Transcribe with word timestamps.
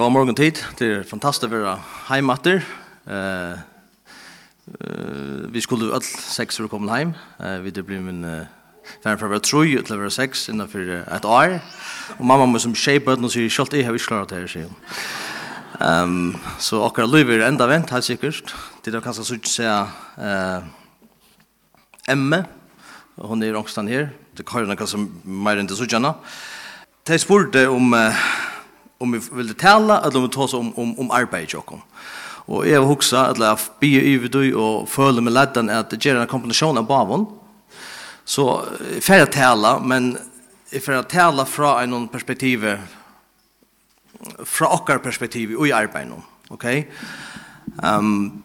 God 0.00 0.12
morgen 0.12 0.34
tid. 0.34 0.56
Det 0.78 0.86
er 0.88 1.02
fantastisk 1.04 1.50
å 1.52 1.58
være 1.58 1.72
heimatter. 2.06 2.62
Uh, 3.04 3.58
uh, 4.72 5.42
vi 5.52 5.60
skulle 5.60 5.90
alle 5.92 6.08
seks 6.08 6.56
for 6.56 6.70
å 6.70 6.72
komme 6.72 6.88
hjem. 6.96 7.12
Uh, 7.36 7.58
vi 7.60 7.72
det 7.76 7.84
blir 7.84 8.00
min 8.00 8.24
uh, 8.24 8.48
fra 9.02 9.12
å 9.12 9.28
være 9.28 9.44
tro 9.44 9.60
til 9.60 9.92
å 9.92 10.00
være 10.00 10.14
seks 10.14 10.46
innenfor 10.48 10.88
et 11.04 11.28
år. 11.28 11.58
Og 12.16 12.24
mamma 12.32 12.48
må 12.48 12.64
som 12.64 12.72
skje 12.72 12.96
på 13.04 13.12
den 13.12 13.28
og 13.28 13.34
sier, 13.34 13.52
«Kjølt, 13.52 13.76
jeg 13.76 13.90
har 13.90 14.00
ikke 14.00 14.14
klart 14.14 14.32
det 14.32 14.40
her», 14.40 14.48
sier 14.48 14.72
hun. 14.72 14.80
Um, 15.84 16.32
så 16.56 16.80
akkurat 16.88 17.12
liv 17.12 17.36
er 17.36 17.44
enda 17.50 17.68
vent, 17.68 17.92
helt 17.92 18.08
sikkert. 18.08 18.56
Det 18.80 18.96
er 18.96 19.04
kanskje 19.04 19.28
så 19.28 19.36
ikke 19.36 19.52
se 19.52 19.68
uh, 19.68 20.60
Emme. 22.08 22.46
Hun 23.20 23.44
er 23.44 23.52
i 23.52 23.58
Rongstan 23.58 23.92
her. 23.92 24.14
Det 24.32 24.48
kan 24.48 24.64
jo 24.64 24.72
noe 24.72 24.88
som 24.88 25.10
mer 25.28 25.60
enn 25.60 25.68
det 25.68 25.76
så 25.76 25.84
kjenner. 25.84 26.16
De 27.04 27.20
spurte 27.20 27.68
om... 27.68 27.92
Uh, 27.92 28.30
om 29.00 29.12
vi 29.12 29.20
ville 29.32 29.54
tala 29.54 30.00
eller 30.00 30.16
om 30.16 30.26
vi 30.26 30.32
tås 30.34 30.54
om, 30.54 30.72
om, 30.78 30.92
om 30.98 31.10
arbeid 31.10 31.48
i 31.48 31.54
jokken. 31.54 31.80
Og 32.50 32.66
jeg 32.68 32.82
huksa 32.84 33.28
at 33.30 33.38
jeg 33.40 33.68
blir 33.80 34.06
ivedøy 34.14 34.52
og 34.58 34.88
føler 34.90 35.24
med 35.24 35.34
ledden 35.36 35.70
at 35.72 35.92
det 35.92 36.00
gjør 36.02 36.22
en 36.22 36.30
kombinasjon 36.30 36.80
av 36.80 36.88
bavon. 36.88 37.28
Så 38.24 38.46
jeg 38.96 39.04
får 39.06 39.30
tala, 39.34 39.78
men 39.78 40.12
jeg 40.72 40.82
får 40.84 41.06
tala 41.10 41.46
fra 41.48 41.78
en 41.84 42.08
perspektiv, 42.10 42.66
fra 44.44 44.72
okkar 44.76 45.02
perspektiv 45.02 45.56
og 45.58 45.68
i 45.68 45.74
arbeid 45.74 46.10
nå. 46.10 46.20
Ok? 46.50 46.66
Um, 47.80 48.42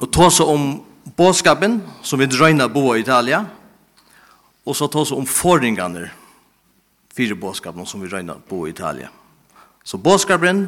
og 0.00 0.10
tås 0.12 0.40
om 0.44 0.70
båskapen 1.16 1.80
som 2.04 2.20
vi 2.20 2.28
drøyna 2.30 2.68
bo 2.70 2.92
i 2.94 3.00
Italia 3.00 3.46
og 4.68 4.76
så 4.76 4.86
tås 4.92 5.14
om 5.16 5.24
forringene 5.26 6.10
fire 7.16 7.34
båskapen 7.34 7.86
som 7.88 8.02
vi 8.02 8.10
drøyna 8.10 8.36
bo 8.48 8.66
i 8.66 8.70
Italia. 8.70 9.08
Så 9.88 9.96
bådskaperen 9.96 10.66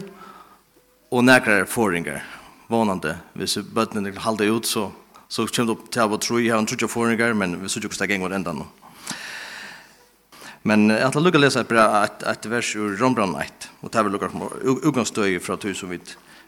og 1.13 1.25
nekrar 1.29 1.67
forringar, 1.69 2.23
vånande. 2.73 3.19
Hvis 3.37 3.59
bøttene 3.69 4.15
halda 4.25 4.47
ut, 4.49 4.65
så, 4.65 4.87
så 5.29 5.45
kommer 5.45 5.69
det 5.69 5.75
opp 5.75 5.91
til 5.93 6.15
å 6.17 6.19
tro, 6.25 6.39
jeg 6.41 6.55
har 6.55 6.63
en 6.63 6.69
trutja 6.71 6.89
forringar, 6.89 7.35
men 7.37 7.59
vi 7.61 7.69
sier 7.69 7.85
ikke 7.85 7.99
hvordan 7.99 8.15
det 8.15 8.21
går 8.23 8.37
enda 8.39 8.55
nå. 8.57 8.65
Men 10.65 10.89
jeg 10.93 11.05
har 11.05 11.21
lukket 11.21 11.41
å 11.41 11.45
lese 11.45 11.67
et, 11.67 12.25
et 12.33 12.49
vers 12.55 12.73
ur 12.81 12.97
Rombrand 13.01 13.37
1, 13.45 13.69
og 13.83 13.93
det 13.93 14.01
er 14.01 14.09
vel 14.09 14.17
lukket 14.17 14.41
utgangsstøy 14.89 15.37
fra 15.45 15.59
tog 15.61 15.77
som 15.77 15.93
vi 15.93 16.01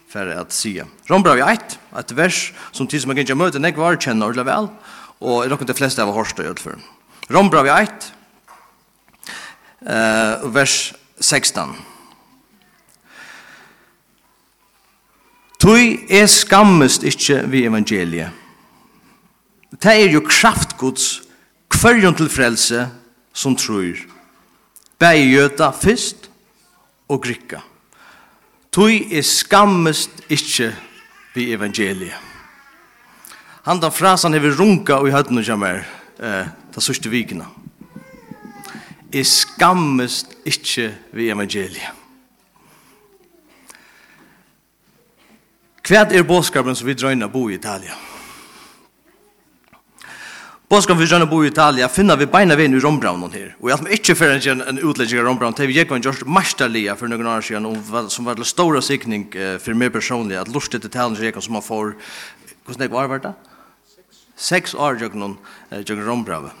færre 0.09 0.41
at 0.41 0.57
sige. 0.57 0.89
Rombrand 1.13 1.45
1, 1.45 1.77
et 2.01 2.17
vers 2.17 2.41
som 2.73 2.89
tid 2.89 3.05
som 3.05 3.13
jeg 3.13 3.27
ikke 3.27 3.37
møter, 3.37 3.61
nek 3.61 3.77
var 3.77 4.01
kjenner 4.01 4.33
ordentlig 4.33 4.49
vel, 4.49 4.73
og 5.21 5.41
jeg 5.45 5.53
lukker 5.53 5.69
de 5.69 5.77
fleste 5.77 6.01
av 6.01 6.13
hårstøy 6.17 6.49
utfor. 6.49 6.81
Rombrand 7.29 7.69
1, 7.69 8.13
uh, 9.85 10.53
vers 10.57 10.77
16. 11.21 11.92
Tui 15.63 16.01
er 16.11 16.25
skammest 16.27 17.05
ikkje 17.07 17.37
vi 17.47 17.61
evangeliet. 17.63 18.33
Det 19.71 19.93
er 19.93 20.09
jo 20.11 20.19
kraftgods 20.27 21.21
kvarjon 21.71 22.17
til 22.19 22.27
frelse 22.27 22.81
som 23.31 23.55
trur. 23.55 23.95
Bæg 24.99 25.23
jøta 25.31 25.71
fyrst 25.71 26.27
og 27.07 27.23
grikka. 27.23 27.61
Tui 28.75 29.07
er 29.07 29.23
skammest 29.23 30.25
ikkje 30.27 30.73
vi 31.31 31.53
evangeliet. 31.55 32.19
Han 33.63 33.79
da 33.79 33.87
frasan 33.87 34.35
hever 34.35 34.59
runka 34.59 34.99
og 34.99 35.07
i 35.07 35.15
høyden 35.15 35.39
og 35.39 35.47
jammer 35.47 35.79
eh, 36.19 36.47
ta 36.75 36.83
sørste 36.83 37.07
vikina. 37.07 37.47
Er 39.15 39.23
skammest 39.23 40.35
ikkje 40.43 40.91
vi 41.15 41.31
evangeliet. 41.31 42.02
Hva 45.83 46.05
er 46.07 46.23
bådskapen 46.23 46.77
som 46.79 46.87
vi 46.87 46.95
drøyner 46.95 47.27
bo 47.27 47.49
i 47.49 47.57
Italia? 47.57 47.97
Bådskapen 50.71 51.01
vi 51.01 51.07
drøyner 51.09 51.27
bo 51.27 51.41
i 51.43 51.49
Italia 51.49 51.89
finner 51.91 52.15
vi 52.15 52.27
beina 52.31 52.55
veien 52.55 52.71
i 52.71 52.79
rombraunen 52.79 53.33
her. 53.35 53.49
Og 53.59 53.67
jeg 53.67 53.77
har 53.81 53.95
ikke 53.97 54.15
fyrir 54.15 54.47
en, 54.53 54.63
en 54.63 54.79
utlegging 54.79 55.19
av 55.19 55.27
rombraunen 55.27 55.57
til 55.59 55.67
vi 55.67 55.75
gikk 55.75 55.91
en 55.91 56.05
gjørst 56.05 56.23
masterlige 56.23 56.95
for 56.95 57.11
noen 57.11 57.27
år 57.27 57.43
siden 57.43 57.67
som 58.15 58.29
var 58.29 58.39
en 58.39 58.47
stora 58.47 58.79
sikning 58.79 59.27
for 59.59 59.75
meg 59.75 59.91
personlig 59.91 60.39
at 60.39 60.53
lort 60.55 60.71
til 60.71 60.87
talen 60.87 61.19
som 61.19 61.27
jeg 61.27 61.35
som 61.43 61.59
man 61.59 61.67
får 61.67 61.93
hvordan 62.63 62.79
det 62.79 62.91
var 62.95 63.19
det? 63.19 63.33
Seks 64.39 64.73
år 64.79 65.03
gjør 65.03 65.19
noen 65.19 65.35
uh, 65.75 66.07
rombraunen. 66.07 66.55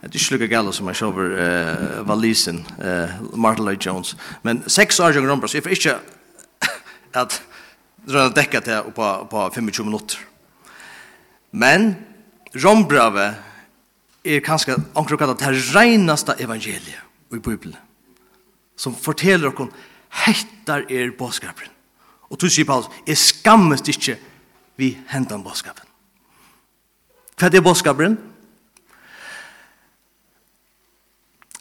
Det 0.00 0.14
er 0.14 0.22
ikke 0.22 0.36
lykke 0.36 0.52
gale 0.54 0.72
som 0.72 0.86
jeg 0.88 1.02
kjøper 1.02 1.34
uh, 1.34 2.08
valisen, 2.08 2.62
uh, 2.78 3.18
Martin 3.34 3.66
Lloyd 3.66 3.82
Jones. 3.82 4.14
Men 4.46 4.62
seks 4.70 5.02
år 5.02 5.18
gjør 5.18 5.26
rombraunen, 5.26 5.50
så 5.50 5.58
jeg 5.58 5.66
får 5.66 5.78
ikke 5.80 5.98
at 7.18 7.42
drar 8.06 8.28
det 8.30 8.38
dekka 8.40 8.60
til 8.64 8.90
på, 8.96 9.10
på 9.30 9.50
25 9.54 9.86
minutter. 9.86 10.18
Men 11.52 11.94
rombrave 12.54 13.34
er 14.24 14.42
kanskje 14.44 14.78
anker 14.94 15.18
kalla 15.18 15.36
det 15.38 15.52
reinaste 15.74 16.36
evangeliet 16.38 17.06
i 17.32 17.38
Bibelen 17.38 17.78
som 18.80 18.96
forteller 18.96 19.50
okkur 19.50 19.68
hettar 20.24 20.86
er 20.88 21.12
bådskapen. 21.18 21.68
Og 22.30 22.38
tu 22.38 22.48
sier 22.48 22.66
Paulus, 22.66 22.88
er 23.06 23.18
skammes 23.18 23.82
ikke 23.88 24.16
vi 24.80 24.94
hendan 25.10 25.44
bådskapen. 25.44 25.86
Hva 27.36 27.50
er 27.50 27.64
bådskapen? 27.64 28.16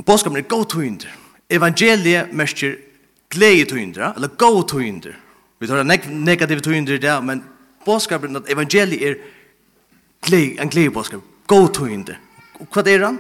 Bådskapen 0.06 0.40
er 0.40 0.48
god 0.48 0.66
tøynder. 0.72 1.12
Evangeliet 1.50 2.34
merker 2.34 2.78
glede 3.30 3.66
tøynder, 3.70 4.14
eller 4.16 4.36
god 4.38 4.68
tøynder. 4.70 5.18
Vi 5.60 5.68
tar 5.68 5.82
en 5.84 6.24
negativ 6.24 6.62
tøynder 6.64 6.96
i 6.96 7.02
det, 7.04 7.16
men 7.24 7.44
bådskapen 7.86 8.36
at 8.40 8.52
evangeliet 8.52 9.04
er 9.04 9.16
glede, 10.22 10.62
en 10.62 10.70
glede 10.70 10.92
bådskap, 10.92 11.22
Gå 11.50 11.68
tøynder. 11.74 12.20
Og 12.60 12.68
hva 12.70 12.84
er 12.86 13.06
han? 13.06 13.16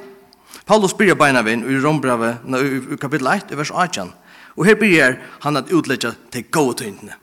Paulus 0.69 0.93
byrjar 0.93 1.17
beina 1.17 1.41
vinn 1.41 1.63
i 1.65 1.79
Rombrave, 1.81 2.35
i 2.45 2.97
kapitel 3.01 3.27
1, 3.31 3.53
i 3.53 3.57
vers 3.57 3.71
18. 3.73 4.11
Og 4.57 4.67
her 4.67 4.77
byrjar 4.77 5.15
han 5.41 5.57
at 5.57 5.71
utleggja 5.73 6.11
til 6.31 6.45
gå 6.53 6.63
tøyndene. 6.77 7.15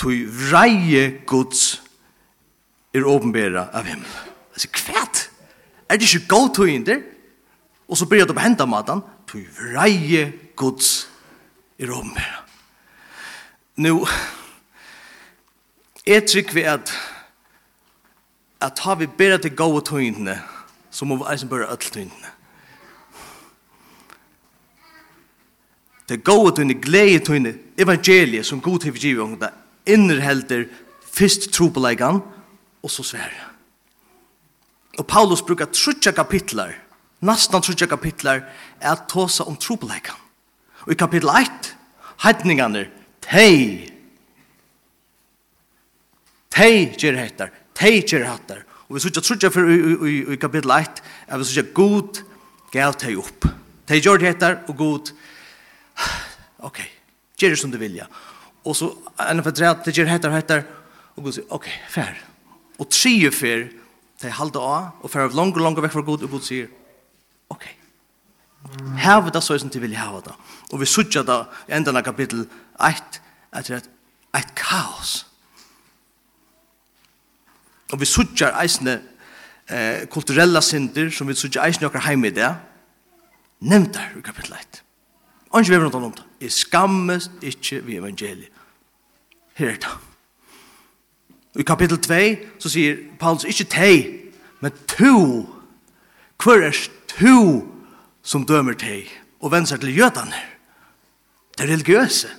Tøy 0.00 0.26
vreie 0.28 1.06
gods 1.28 1.80
er 2.92 3.08
åpenbæra 3.08 3.68
av 3.72 3.88
himmel. 3.88 4.12
Altså, 4.52 4.68
kvæt! 4.72 5.24
Er 5.88 5.96
det 5.96 6.08
ikke 6.08 6.28
gå 6.28 6.42
tøynder? 6.56 7.00
Og 7.88 7.96
så 7.96 8.06
byrjar 8.06 8.28
det 8.28 8.36
på 8.36 8.44
henda 8.44 8.68
matan, 8.68 9.02
tøy 9.28 9.46
vreie 9.56 10.28
gods 10.56 11.08
er 11.78 11.96
åpenbæra. 11.96 12.39
Nu, 13.80 14.06
jeg 16.06 16.26
trykker 16.28 16.52
vi 16.54 16.62
at 16.68 16.90
at 18.60 18.78
har 18.84 18.98
vi 19.00 19.06
bedre 19.06 19.38
til 19.38 19.56
gode 19.56 19.80
tøyndene, 19.88 20.34
så 20.90 21.04
må 21.08 21.16
vi 21.16 21.24
eisen 21.32 21.48
bare 21.48 21.70
ødel 21.72 21.92
tøyndene. 21.94 22.32
Det 26.08 26.24
gode 26.24 26.52
tøyndene, 26.56 26.82
glede 26.82 27.24
tøyndene, 27.24 27.56
evangeliet 27.78 28.46
som 28.46 28.60
god 28.60 28.78
til 28.78 28.92
forgivet 28.92 29.40
det 29.40 29.50
innerhelder 29.86 30.64
først 31.12 31.50
tro 31.52 31.68
på 31.68 31.80
legan, 31.80 32.20
og 32.82 32.90
så 32.90 33.02
svær. 33.02 33.32
Og 34.98 35.06
Paulus 35.06 35.42
brukar 35.42 35.72
trutja 35.72 36.12
kapitlar, 36.12 36.76
nesten 37.20 37.62
trutja 37.62 37.86
kapitlar, 37.86 38.44
er 38.80 38.92
at 38.92 39.08
tåsa 39.08 39.44
om 39.44 39.56
tro 39.56 39.74
på 39.74 39.86
legan. 39.86 40.20
Og 40.84 40.92
i 40.92 41.00
kapittel 41.00 41.28
1, 41.28 41.76
heitningene, 42.22 42.90
Tei. 43.30 43.86
Tei 46.50 46.90
ger 46.98 47.14
hettar. 47.14 47.52
Tei 47.78 48.00
ger 48.02 48.26
hattar. 48.26 48.64
Og 48.88 48.96
vi 48.96 49.04
sutja 49.04 49.22
trutja 49.22 49.52
for 49.54 49.70
i 49.70 50.38
kapitel 50.40 50.72
1, 50.74 51.02
at 51.28 51.38
vi 51.38 51.46
sutja 51.46 51.62
god 51.74 52.24
gav 52.74 52.96
tei 52.98 53.14
upp. 53.14 53.46
Tei 53.86 54.00
ger 54.04 54.18
hettar, 54.26 54.64
og 54.66 54.76
god, 54.76 55.12
ok, 56.66 56.82
ger 57.38 57.54
som 57.54 57.70
du 57.70 57.78
vilja. 57.78 58.08
Og 58.66 58.74
så, 58.76 58.90
enn 59.22 59.44
for 59.46 59.54
tre, 59.54 59.70
tei 59.86 59.94
ger 59.94 60.10
hettar, 60.10 60.34
hettar, 60.34 60.66
og 61.14 61.28
god 61.28 61.38
sier, 61.38 61.46
ok, 61.54 61.70
fair. 61.90 62.18
Og 62.82 62.90
tre 62.90 63.14
fer 63.30 63.68
tei 64.20 64.34
halda 64.34 64.66
av, 64.66 64.90
og 65.04 65.12
fer 65.12 65.28
av 65.28 65.38
langer, 65.38 65.62
langer 65.62 65.86
vekk 65.86 66.00
fra 66.00 66.08
god, 66.10 66.26
og 66.26 66.34
god 66.34 66.48
sier, 66.50 66.66
ok, 67.54 67.68
Hava 69.00 69.30
det 69.32 69.40
så 69.42 69.56
som 69.58 69.70
de 69.72 69.80
vilja 69.80 70.04
hava 70.04 70.20
det. 70.24 70.34
Og 70.70 70.82
vi 70.82 70.88
sutja 70.88 71.22
det 71.24 71.38
i 71.68 71.74
enden 71.78 71.96
av 71.96 72.04
kapittel 72.04 72.44
1, 72.44 72.50
eit, 72.86 73.20
etter 73.56 73.78
eit, 73.78 73.90
eit 74.36 74.54
kaos. 74.58 75.26
Og 77.90 78.00
vi 78.00 78.06
suttjar 78.06 78.54
eisne 78.62 79.00
eh, 79.70 80.06
kulturella 80.10 80.62
synder, 80.62 81.10
som 81.10 81.28
vi 81.28 81.34
suttjar 81.38 81.66
eisne 81.66 81.88
okkar 81.88 82.06
heim 82.06 82.24
i 82.24 82.34
det, 82.34 82.52
nevntar 83.60 84.14
i 84.16 84.22
kapitel 84.24 84.54
1. 84.56 84.82
Anki 85.50 85.72
vi 85.72 85.76
er 85.76 85.82
noe 85.82 85.98
om 85.98 86.14
det. 86.14 86.26
Jeg 86.46 86.54
skammes 86.54 87.30
ikke 87.42 87.80
vi 87.86 87.98
evangeliet. 87.98 88.52
Her 89.58 89.74
er 89.74 89.80
det. 89.82 89.96
I 91.58 91.66
kapitel 91.66 91.98
2 91.98 92.20
så 92.62 92.70
sier 92.70 93.00
Paulus 93.18 93.44
ikke 93.44 93.66
teg, 93.66 94.10
men 94.62 94.72
to. 94.88 95.16
Hvor 96.40 96.62
er 96.62 96.76
to 97.10 97.66
som 98.22 98.46
dømer 98.46 98.78
teg 98.78 99.10
og 99.40 99.50
venner 99.52 99.76
til 99.76 99.96
jødene? 99.96 100.38
Det 101.58 101.66
er 101.66 101.72
religiøse. 101.72 102.30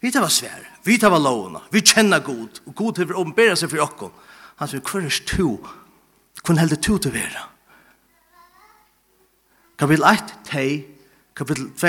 Vi 0.00 0.12
tar 0.12 0.20
var 0.20 0.28
svär, 0.28 0.70
vi 0.82 0.98
tar 0.98 1.10
var 1.10 1.18
lovna, 1.18 1.62
vi 1.70 1.80
känner 1.80 2.20
god, 2.20 2.60
og 2.66 2.74
god 2.74 2.98
hever 2.98 3.16
åpenbæra 3.16 3.56
seg 3.56 3.70
for 3.70 3.80
okkon. 3.80 4.12
Han 4.56 4.68
sier, 4.68 4.80
hver 4.80 5.06
er 5.08 5.22
to, 5.26 5.48
kun 6.44 6.56
det 6.56 6.82
to 6.82 6.98
til 6.98 7.12
vera. 7.12 7.48
Kapitel 9.78 10.04
1, 10.04 10.34
tei, 10.44 10.84
kapitel 11.36 11.70
2, 11.76 11.88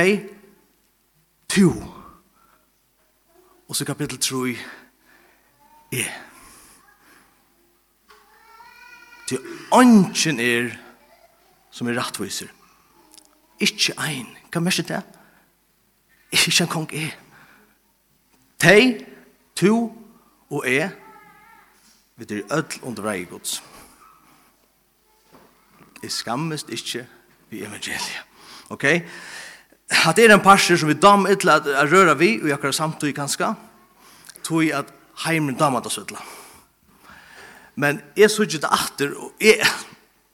to. 1.49 1.69
Og 3.67 3.75
så 3.75 3.85
kapitel 3.85 4.17
3, 4.17 4.55
e. 5.91 6.03
Til 9.27 9.39
ånden 9.71 10.39
er 10.39 10.71
som 11.71 11.87
er 11.87 11.99
rettviser. 11.99 12.47
Ikke 13.59 13.93
ein, 13.99 14.27
hva 14.51 14.61
mest 14.63 14.79
er 14.79 14.87
det? 14.89 15.03
Ikke 16.31 16.63
en 16.63 16.71
kong 16.71 16.93
er. 16.93 17.26
Tei, 18.59 19.05
tu 19.55 19.91
og 20.49 20.63
e, 20.65 20.89
vi 22.17 22.25
er 22.29 22.53
ødel 22.57 22.79
under 22.81 23.03
vei 23.03 23.23
gods. 23.29 23.63
Jeg 26.03 26.11
skammest 26.11 26.69
ikke 26.69 27.05
vi 27.49 27.61
evangeliet. 27.61 28.23
Ok? 28.69 28.83
At 28.83 30.15
det 30.15 30.25
er 30.25 30.33
en 30.33 30.43
parser 30.43 30.77
som 30.77 30.89
vi 30.89 30.97
dam 30.97 31.27
ytla 31.29 31.59
at 31.61 31.91
røra 31.91 32.13
vi, 32.17 32.39
og 32.41 32.49
jeg 32.49 32.59
kan 32.59 32.73
samtidig 32.73 33.15
ganske, 33.15 33.53
tog 34.43 34.63
at 34.73 34.89
heimen 35.25 35.55
damat 35.55 35.85
oss 35.85 35.99
ytla. 36.01 36.19
Men 37.75 38.01
jeg 38.17 38.31
så 38.31 38.43
ikke 38.43 38.63
det 38.65 38.73
atter, 38.73 39.13
og 39.15 39.33
jeg, 39.41 39.61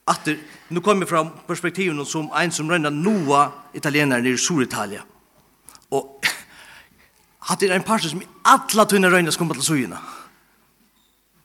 atter, 0.08 0.38
nu 0.70 0.80
kommer 0.80 1.04
jeg 1.04 1.10
fra 1.10 1.24
perspektiven 1.48 2.06
som 2.06 2.32
en 2.32 2.52
som 2.52 2.70
røyna 2.70 2.90
noa 2.90 3.50
italienere 3.74 4.22
nere 4.22 4.34
i 4.34 4.38
Sur-Italia 4.38 5.04
at 7.50 7.60
det 7.60 7.70
er 7.70 7.76
en 7.76 7.86
parser 7.86 8.14
som 8.14 8.22
i 8.22 8.30
alla 8.48 8.86
tunne 8.88 9.10
røyne 9.12 9.32
skal 9.32 9.44
komme 9.44 9.58
til 9.58 9.66
søgjene. 9.68 9.98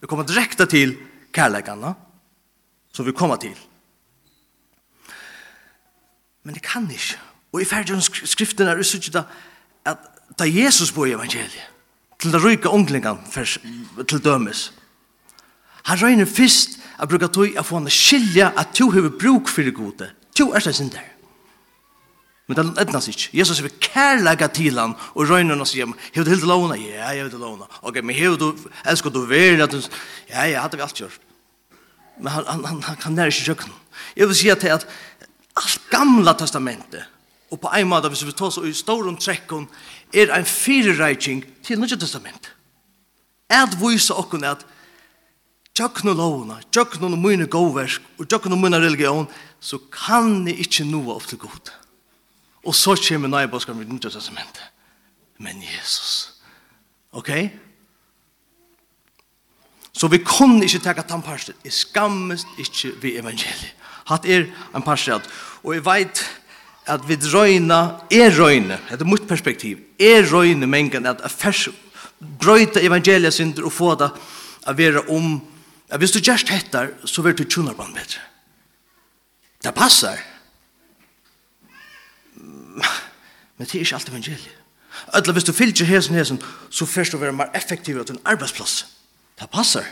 Vi 0.00 0.06
kommer 0.06 0.26
direkte 0.26 0.66
til 0.66 0.94
kærleggene, 1.34 1.94
som 2.94 3.06
vi 3.06 3.12
kommer 3.12 3.36
til. 3.36 3.56
Men 6.44 6.54
det 6.54 6.62
kan 6.62 6.86
ikke. 6.90 7.18
Og 7.52 7.62
i 7.62 7.66
ferdig 7.66 7.98
skriften 8.04 8.68
er 8.68 8.78
usikker 8.78 9.12
da 9.18 9.24
at 9.88 9.98
da 10.38 10.44
Jesus 10.44 10.92
bor 10.92 11.06
i 11.06 11.14
evangeliet, 11.16 11.66
til 12.20 12.32
det 12.32 12.44
røyke 12.44 12.68
unglingene 12.68 14.04
til 14.04 14.24
dømes. 14.24 14.72
Han 15.88 15.98
røyner 16.02 16.28
først 16.28 16.78
å 17.00 17.06
bruke 17.08 17.30
tog 17.32 17.56
å 17.56 17.64
få 17.64 17.78
henne 17.78 17.92
skilje 17.92 18.50
at 18.60 18.74
to 18.76 18.90
har 18.92 19.08
bruk 19.08 19.48
for 19.48 19.64
det 19.64 19.74
gode. 19.74 20.10
To 20.36 20.52
er 20.52 20.60
det 20.60 20.74
sin 20.76 20.92
der. 20.92 21.17
Men 22.48 22.56
det 22.56 22.64
lødnas 22.64 23.08
ikke. 23.12 23.28
Jesus 23.36 23.60
vil 23.62 23.72
kærlega 23.80 24.46
til 24.56 24.78
han, 24.80 24.94
og 25.14 25.28
røyner 25.28 25.60
og 25.60 25.68
sier, 25.68 25.90
hev 26.14 26.24
du 26.24 26.30
helt 26.32 26.46
låna? 26.48 26.78
Ja, 26.80 27.10
jeg 27.12 27.22
hev 27.22 27.32
du 27.32 27.36
låna. 27.42 27.68
Ok, 27.82 28.00
men 28.00 28.16
hev 28.16 28.38
du, 28.40 28.46
elsker 28.88 29.12
du 29.12 29.20
veri? 29.28 29.60
Ja, 30.30 30.46
ja, 30.48 30.62
hadde 30.64 30.80
vi 30.80 30.86
alt 30.86 30.96
gjort. 30.96 31.20
Men 32.18 32.32
han, 32.32 32.46
han, 32.48 32.64
han, 32.64 32.80
han 32.82 32.96
kan 32.96 33.14
nær 33.14 33.28
ikke 33.28 33.50
kjøkken. 33.50 33.74
Jeg 34.16 34.30
vil 34.30 34.38
si 34.38 34.48
at, 34.48 34.64
at 34.64 34.88
alt 35.58 35.84
gamla 35.92 36.32
testamentet, 36.38 37.04
og 37.50 37.60
på 37.60 37.70
en 37.76 37.88
måte, 37.88 38.08
hvis 38.12 38.24
vi 38.26 38.32
tar 38.36 38.50
så 38.52 38.64
i 38.64 38.72
storum 38.76 39.16
trekken, 39.20 39.68
er 40.12 40.32
en 40.32 40.48
fyrirreiking 40.48 41.44
til 41.64 41.80
nødja 41.80 41.96
testament. 42.00 42.50
Et 43.52 43.76
vise 43.80 44.12
okken 44.16 44.44
at 44.44 44.64
Tjøkken 45.78 46.10
og 46.10 46.16
lovene, 46.18 46.56
tjøkken 46.74 47.04
og 47.06 47.20
mine 47.22 47.46
godverk, 47.46 48.00
og 48.18 48.26
tjøkken 48.26 48.56
og 48.56 48.58
mine 48.58 48.80
religion, 48.82 49.28
så 49.62 49.78
kan 49.94 50.40
jeg 50.48 50.64
ikke 50.64 50.86
noe 50.88 51.14
opp 51.14 51.28
til 51.30 51.38
godt. 51.38 51.70
Og 52.68 52.74
så 52.76 52.96
kommer 53.08 53.30
nøyebåskaren 53.32 53.78
med 53.78 53.88
Nye 53.88 54.10
testamentet. 54.10 54.62
Men 55.38 55.62
Jesus. 55.62 56.34
Ok? 57.12 57.30
Så 59.92 60.08
vi 60.08 60.18
kunne 60.18 60.64
ikke 60.66 60.82
takke 60.84 61.04
den 61.08 61.22
parsten. 61.22 61.54
Jeg 61.64 61.72
skammes 61.72 62.44
ikke 62.58 62.92
ved 63.02 63.16
evangeliet. 63.22 63.74
Hatt 64.08 64.28
er 64.28 64.44
en 64.76 64.84
parsten. 64.84 65.24
Og 65.64 65.74
jeg 65.74 65.84
vet 65.84 66.22
at 66.88 67.08
vi 67.08 67.16
drøyna, 67.16 67.80
er 68.10 68.32
røyne, 68.40 68.78
etter 68.92 69.04
mitt 69.04 69.26
perspektiv, 69.28 69.78
er 70.00 70.24
røyne 70.32 70.66
mengen 70.66 71.06
at 71.06 71.20
jeg 71.20 71.24
affærs 71.24 71.68
brøyta 72.40 72.80
evangeliet 72.80 73.34
sin 73.34 73.52
og 73.62 73.72
få 73.72 73.94
det 74.00 74.08
å 74.68 74.72
være 74.72 75.04
om, 75.12 75.36
at 75.88 76.00
hvis 76.00 76.16
du 76.16 76.20
gjerst 76.20 76.48
hettar, 76.48 76.88
så 77.04 77.22
vil 77.22 77.36
du 77.36 77.44
tjunarban 77.44 77.92
bedre. 77.92 78.24
Det 79.64 79.74
passer. 79.74 80.16
Det 80.16 80.16
passer 80.16 80.37
Men 83.58 83.66
det 83.66 83.74
er 83.74 83.84
ikke 83.84 83.94
alt 83.98 84.08
evangeliet. 84.08 84.58
Ødla, 85.16 85.32
hvis 85.32 85.44
du 85.44 85.52
fylgjer 85.52 85.86
hesen 85.86 86.14
hesen, 86.14 86.42
så 86.70 86.86
først 86.86 87.12
du 87.12 87.18
være 87.18 87.32
mer 87.32 87.50
effektiv 87.54 88.00
ut 88.00 88.10
en 88.10 88.20
arbeidsplass. 88.24 88.86
Det 89.40 89.50
passer. 89.50 89.84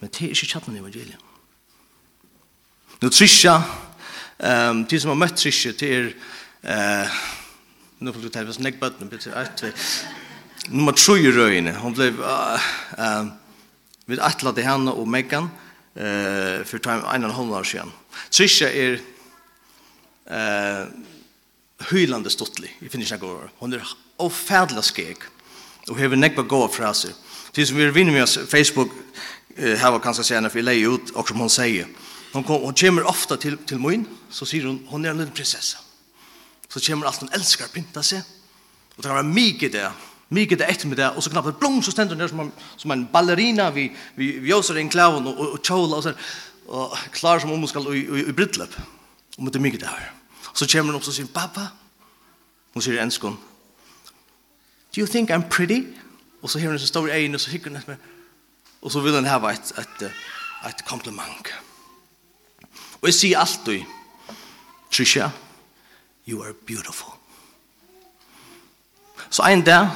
Men 0.00 0.10
det 0.10 0.24
er 0.26 0.34
ikke 0.34 0.46
kjattene 0.46 0.78
evangeliet. 0.78 1.18
Nå 3.02 3.08
Trisha, 3.08 3.56
um, 4.38 4.84
de 4.86 5.00
som 5.00 5.12
har 5.14 5.18
møtt 5.18 5.38
Trisha, 5.38 5.72
det 5.78 5.92
er... 5.96 6.10
Uh, 6.62 7.22
nå 8.02 8.12
får 8.14 8.22
du 8.22 8.30
ta 8.34 8.42
hvis 8.46 8.60
nek 8.62 8.80
bøttene 8.80 9.10
betyr 9.10 9.34
alt 9.38 9.62
vi. 9.62 9.70
Nummer 10.70 10.94
3 10.94 11.16
i 11.22 11.32
røyene, 11.34 11.74
hun 11.82 11.96
ble... 11.96 12.10
Uh, 12.18 12.68
um, 12.98 13.32
vi 14.06 14.18
atla 14.18 14.50
til 14.52 14.66
henne 14.66 14.92
og 14.98 15.06
Megan 15.08 15.46
uh, 15.46 16.62
for 16.66 16.82
en 16.90 17.04
og 17.06 17.14
en 17.14 17.34
halv 17.38 17.58
år 17.60 17.66
siden. 17.66 17.92
Trisha 18.30 18.70
er... 18.70 18.98
Uh, 20.26 21.11
hylande 21.90 22.30
stottlig 22.30 22.70
Jeg 22.82 22.90
finner 22.90 23.06
ikke 23.06 23.26
går. 23.26 23.50
Hon 23.58 23.72
är 23.72 23.96
ofædla 24.18 24.82
skeg 24.82 25.16
och 25.88 25.98
hever 25.98 26.16
nekva 26.16 26.42
gåa 26.42 26.68
fraser. 26.68 27.12
Til 27.52 27.66
som 27.66 27.76
vi 27.76 27.90
vinner 27.90 28.12
med 28.12 28.22
oss 28.22 28.38
Facebook 28.48 28.88
eh, 29.56 29.78
här 29.78 29.90
var 29.90 30.22
sena, 30.22 30.48
for 30.48 30.58
vi 30.58 30.62
leier 30.62 30.94
ut 30.94 31.10
och 31.10 31.28
som 31.28 31.38
hon 31.38 31.50
säger. 31.50 31.86
Hon, 32.32 32.44
kom, 32.44 32.62
hon 32.62 32.74
kommer 32.74 33.08
ofta 33.08 33.36
till, 33.36 33.56
till 33.56 33.78
min 33.78 34.06
så 34.30 34.46
säger 34.46 34.66
hon 34.66 34.86
hon 34.86 35.04
är 35.04 35.10
en 35.10 35.18
liten 35.18 35.34
prinsessa. 35.34 35.78
Så 36.68 36.80
kommer 36.80 37.06
allt 37.06 37.20
hon 37.20 37.28
älskar 37.32 37.66
pynta 37.66 38.02
sig. 38.02 38.22
Och 38.96 39.02
det 39.02 39.08
kan 39.08 39.12
vara 39.12 39.22
mycket 39.22 39.72
det. 39.72 39.92
Mycket 40.28 40.58
det 40.58 40.64
efter 40.64 40.86
med 40.86 40.96
det. 40.96 41.10
Och 41.10 41.24
så 41.24 41.30
knappt 41.30 41.58
blom 41.58 41.82
så 41.82 41.90
ständer 41.90 42.16
hon 42.16 42.28
som, 42.28 42.52
som 42.76 42.90
en 42.90 43.08
ballerina. 43.12 43.70
Vi, 43.70 43.96
vi, 44.14 44.38
vi 44.38 44.54
åser 44.54 44.76
en 44.76 44.88
klaven 44.88 45.26
och, 45.26 45.40
och, 45.40 45.70
och 45.70 45.96
och 45.96 46.02
så 46.02 46.12
Och 46.66 46.96
klar 47.10 47.38
som 47.38 47.52
om 47.52 47.58
hon 47.58 47.68
ska 47.68 47.94
i, 47.94 47.98
i, 47.98 48.28
i 48.28 48.32
brytlöp. 48.32 48.70
Och 49.36 49.44
det 49.44 49.58
är 49.58 49.60
mycket 49.60 49.80
det. 49.80 49.88
Så 50.54 50.66
kommer 50.72 50.92
hun 50.92 51.00
opp 51.00 51.08
og 51.08 51.14
sier, 51.14 51.28
pappa, 51.32 51.68
hun 52.74 52.82
sier 52.84 53.02
enskån, 53.02 53.38
do 54.92 55.00
you 55.00 55.06
think 55.06 55.30
I'm 55.30 55.48
pretty? 55.48 55.82
Og 56.42 56.50
så 56.50 56.58
har 56.58 56.68
hun 56.68 56.78
så 56.78 56.86
stor 56.86 57.08
egen, 57.08 57.34
og 57.34 57.40
så 57.40 57.50
hikker 57.50 57.70
hun 57.70 57.78
etter 57.78 57.94
meg, 57.94 57.98
og 58.82 58.92
så 58.92 59.00
vil 59.00 59.14
hun 59.14 59.28
ha 59.30 59.38
et, 59.52 59.72
et, 59.78 60.06
et 60.68 60.84
kompliment. 60.88 61.52
Og 63.00 63.08
jeg 63.08 63.14
sier 63.14 63.38
alltid, 63.38 63.84
Trisha, 64.92 65.30
you 66.28 66.42
are 66.44 66.52
beautiful. 66.66 67.14
Så 69.30 69.42
en 69.42 69.62
dag, 69.64 69.88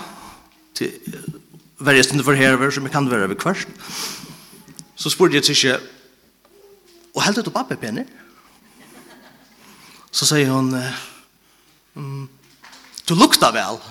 til 0.74 0.92
hver 1.78 1.92
jeg 1.92 2.04
stund 2.04 2.22
for 2.24 2.32
herver, 2.32 2.70
som 2.70 2.84
jeg 2.84 2.92
kan 2.92 3.10
være 3.10 3.28
ved 3.28 3.36
kvart, 3.36 3.68
så 4.96 5.10
spurte 5.10 5.34
jeg 5.34 5.44
Trisha, 5.44 5.76
og 7.14 7.22
heldt 7.24 7.44
du 7.44 7.50
pappa 7.50 7.76
penner? 7.76 8.04
Så 10.10 10.26
säger 10.26 10.50
hon 10.50 10.82
mm, 11.94 12.28
Du 13.08 13.14
luktar 13.14 13.52
väl. 13.52 13.78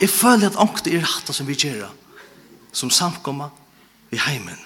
Jeg 0.00 0.10
føler 0.10 0.46
at 0.46 0.56
ångt 0.56 0.86
er 0.86 1.02
hatt 1.02 1.34
som 1.34 1.46
vi 1.46 1.54
gjør 1.58 1.88
som 2.72 2.90
samkomma 2.90 3.50
i 4.14 4.18
heimen. 4.22 4.58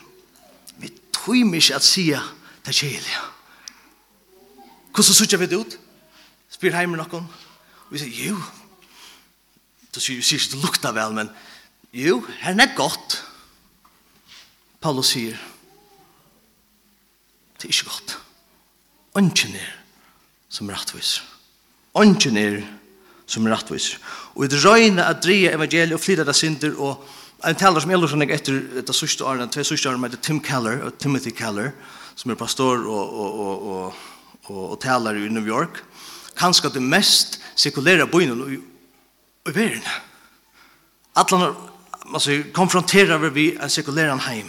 Vi 0.77 0.91
tøymer 1.13 1.57
ikke 1.57 1.79
at 1.79 1.87
sier 1.87 2.21
det 2.67 2.75
kjelige. 2.77 3.23
Hvordan 4.93 5.17
sutja 5.17 5.39
vi 5.41 5.49
det 5.49 5.57
ut? 5.57 5.79
Spyr 6.53 6.77
heimen 6.77 7.01
noen. 7.01 7.25
Og 7.89 7.95
vi 7.95 8.03
sier, 8.03 8.33
jo, 8.33 8.37
du 9.95 10.01
sier 10.01 10.21
ikke 10.21 10.53
det 10.53 10.61
lukta 10.63 10.93
vel, 10.93 11.17
men 11.17 11.33
jo, 11.93 12.21
her 12.41 12.57
er 12.61 12.77
godt. 12.77 13.23
Paulus 14.81 15.15
sier, 15.15 15.39
Det 17.63 17.69
er 17.69 17.75
ikke 17.77 17.91
godt. 17.91 18.19
Ønsken 19.19 19.55
er 19.55 19.73
som 20.51 20.69
rettvis. 20.69 21.23
Ønsken 21.95 22.37
er 22.37 22.63
som 23.27 23.47
rettvis. 23.47 23.99
Og 24.35 24.51
det 24.51 24.65
røyne 24.65 25.05
at 25.05 25.23
dreie 25.23 25.53
evangeliet 25.55 25.95
og 25.95 26.03
flytta 26.03 26.27
det 26.27 26.35
synder 26.37 26.75
og 26.75 27.05
en 27.47 27.59
taler 27.59 27.83
som 27.83 27.91
jeg 27.91 27.99
lurer 27.99 28.35
etter 28.35 28.59
det 28.87 28.95
sørste 28.95 29.25
årene, 29.27 29.49
tve 29.51 29.65
sørste 29.67 29.91
årene 29.91 30.03
med 30.05 30.19
Tim 30.23 30.41
Keller 30.43 30.83
og 30.87 30.99
Timothy 30.99 31.31
Keller 31.35 31.73
som 32.17 32.31
er 32.31 32.39
pastor 32.39 32.83
og, 32.83 33.15
og, 33.15 33.41
og, 33.41 33.63
og, 33.71 33.95
og, 34.45 34.71
og 34.71 34.81
taler 34.83 35.19
i 35.19 35.31
New 35.31 35.47
York 35.47 35.83
kanskje 36.39 36.71
det 36.75 36.83
mest 36.83 37.41
sekulære 37.57 38.07
bøyene 38.11 38.55
i, 38.55 38.59
i 39.49 39.55
verden. 39.55 39.87
At 41.17 41.31
han 41.31 41.55
altså, 42.15 42.43
konfronterer 42.55 43.31
vi 43.31 43.53
en 43.57 43.71
sekulære 43.71 44.19
heim. 44.29 44.49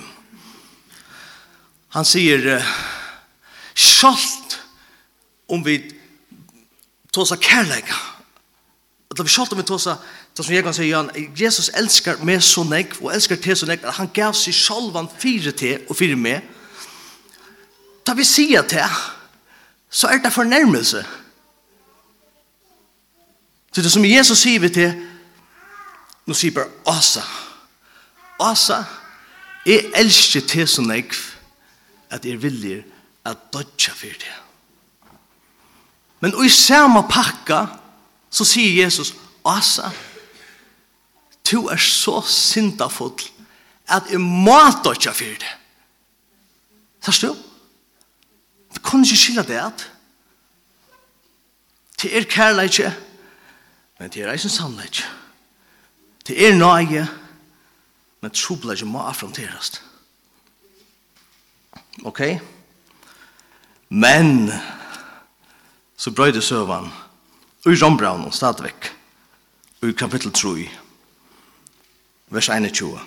Han 1.93 2.05
sier 2.05 2.55
uh, 2.55 2.69
Sjalt 3.75 4.59
om 5.47 5.65
vi 5.65 5.79
tåsa 7.13 7.35
kærleika. 7.35 7.95
Eller 9.11 9.23
vi 9.23 9.29
sjalt 9.29 9.51
om 9.53 9.57
vi 9.57 9.63
tåsa, 9.63 9.95
det 10.37 10.45
som 10.45 10.55
jeg 10.55 10.63
kan 10.63 10.73
si, 10.73 10.89
Jan, 10.89 11.11
Jesus 11.37 11.69
elskar 11.77 12.21
meg 12.25 12.41
så 12.43 12.63
nek, 12.65 12.95
og 13.01 13.11
elskar 13.13 13.37
til 13.37 13.57
så 13.57 13.67
nek, 13.69 13.83
at 13.85 13.99
han 13.99 14.09
gav 14.13 14.33
seg 14.33 14.55
sjalvan 14.57 15.09
fire 15.19 15.53
til 15.53 15.83
og 15.89 15.97
fire 15.97 16.17
meg. 16.17 16.41
Da 18.07 18.15
vi 18.17 18.25
sier 18.25 18.65
til, 18.67 18.97
så 19.89 20.09
er 20.09 20.23
det 20.23 20.33
fornærmelse. 20.33 21.03
Så 23.73 23.81
det 23.81 23.91
som 23.91 24.05
Jesus 24.05 24.41
sier 24.41 24.61
vi 24.61 24.69
til, 24.73 24.97
nå 26.25 26.33
sier 26.37 26.53
bare 26.55 26.73
Asa. 26.89 27.21
Asa, 28.41 28.83
jeg 29.65 29.91
elsker 29.95 30.41
til 30.49 30.67
så 30.67 30.81
nek, 30.81 31.13
at 32.09 32.25
jeg 32.25 32.41
viljer 32.41 32.81
at 33.25 33.37
dodja 33.53 33.93
for 33.93 34.07
det. 34.07 34.33
Men 36.19 36.33
i 36.45 36.49
samme 36.49 37.03
pakka 37.09 37.65
så 38.31 38.45
sier 38.47 38.83
Jesus, 38.83 39.13
Asa, 39.45 39.89
du 41.51 41.67
er 41.67 41.77
så 41.77 42.21
syndafull 42.27 43.19
at 43.91 44.07
jeg 44.11 44.21
må 44.21 44.59
dodja 44.83 45.11
for 45.11 45.39
det. 45.39 45.51
Sørst 47.03 47.21
du? 47.21 47.35
Du 48.75 48.79
kunne 48.79 49.05
ikke 49.05 49.19
skille 49.19 49.43
det 49.43 49.59
at 49.59 49.89
det 52.01 52.17
er 52.17 52.23
kærleikje, 52.27 52.89
men 53.99 54.09
det 54.11 54.23
er 54.23 54.31
eisen 54.31 54.51
sannleikje. 54.51 55.05
Det 56.27 56.35
er 56.47 56.55
nøye, 56.55 57.05
men 58.21 58.31
trobleikje 58.31 58.87
må 58.87 58.99
affronterast. 59.07 59.81
Ok? 62.03 62.19
Ok? 62.19 62.52
Men, 63.93 64.49
så 65.97 66.11
brøyde 66.11 66.41
søvann, 66.41 66.89
ui 67.67 67.75
rombraun 67.77 68.25
og 68.25 68.33
stadvek 68.33 68.89
ui 69.83 69.91
kapittel 69.93 70.31
3, 70.31 70.69
vers 72.33 72.49
21. 72.49 72.99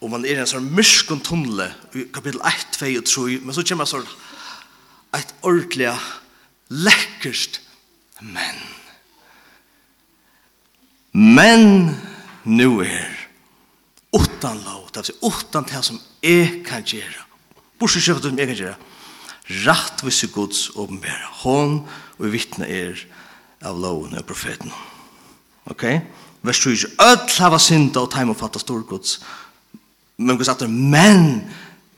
Og 0.00 0.10
man 0.12 0.24
er 0.28 0.36
i 0.36 0.42
en 0.44 0.50
sånn 0.50 0.70
myskon 0.76 1.22
tunnle 1.24 1.70
i 1.96 2.04
kapittel 2.12 2.42
1, 2.44 2.68
2 2.76 2.92
og 3.00 3.10
3, 3.10 3.40
men 3.42 3.56
så 3.56 3.66
kommer 3.66 3.88
sånn 3.88 4.06
et 5.16 5.34
ordentlig, 5.42 5.90
lekkerst, 6.68 7.60
men. 8.20 8.62
Men, 11.14 11.94
nu 12.44 12.82
er, 12.84 13.10
utan 14.14 14.60
lov, 14.66 14.90
det 14.92 15.02
vil 15.02 15.10
si 15.10 15.18
utan 15.22 15.66
det 15.66 15.84
som 15.86 16.00
jeg 16.22 16.60
kan 16.66 16.84
gjøre, 16.86 17.30
bortsett 17.78 18.06
kjøpet 18.06 18.28
som 18.28 18.38
jeg 18.38 18.52
kan 18.52 18.60
gjøre, 18.60 18.80
rattvise 19.48 20.28
Guds 20.32 20.70
åpenbæra. 20.76 21.28
Hon 21.44 21.82
og 22.18 22.32
vittne 22.32 22.68
er 22.68 23.00
av 23.64 23.76
loven 23.80 24.16
og 24.16 24.26
profeten. 24.28 24.72
Ok? 25.70 25.84
Vers 26.44 26.60
20. 26.60 26.96
Öll 27.00 27.28
hava 27.40 27.58
synda 27.58 28.04
og 28.04 28.10
taim 28.12 28.32
og 28.32 28.38
fatta 28.40 28.60
stor 28.60 28.82
Guds. 28.88 29.18
Men 30.16 30.38
Guds 30.38 30.52
atter, 30.52 30.68
men 30.68 31.44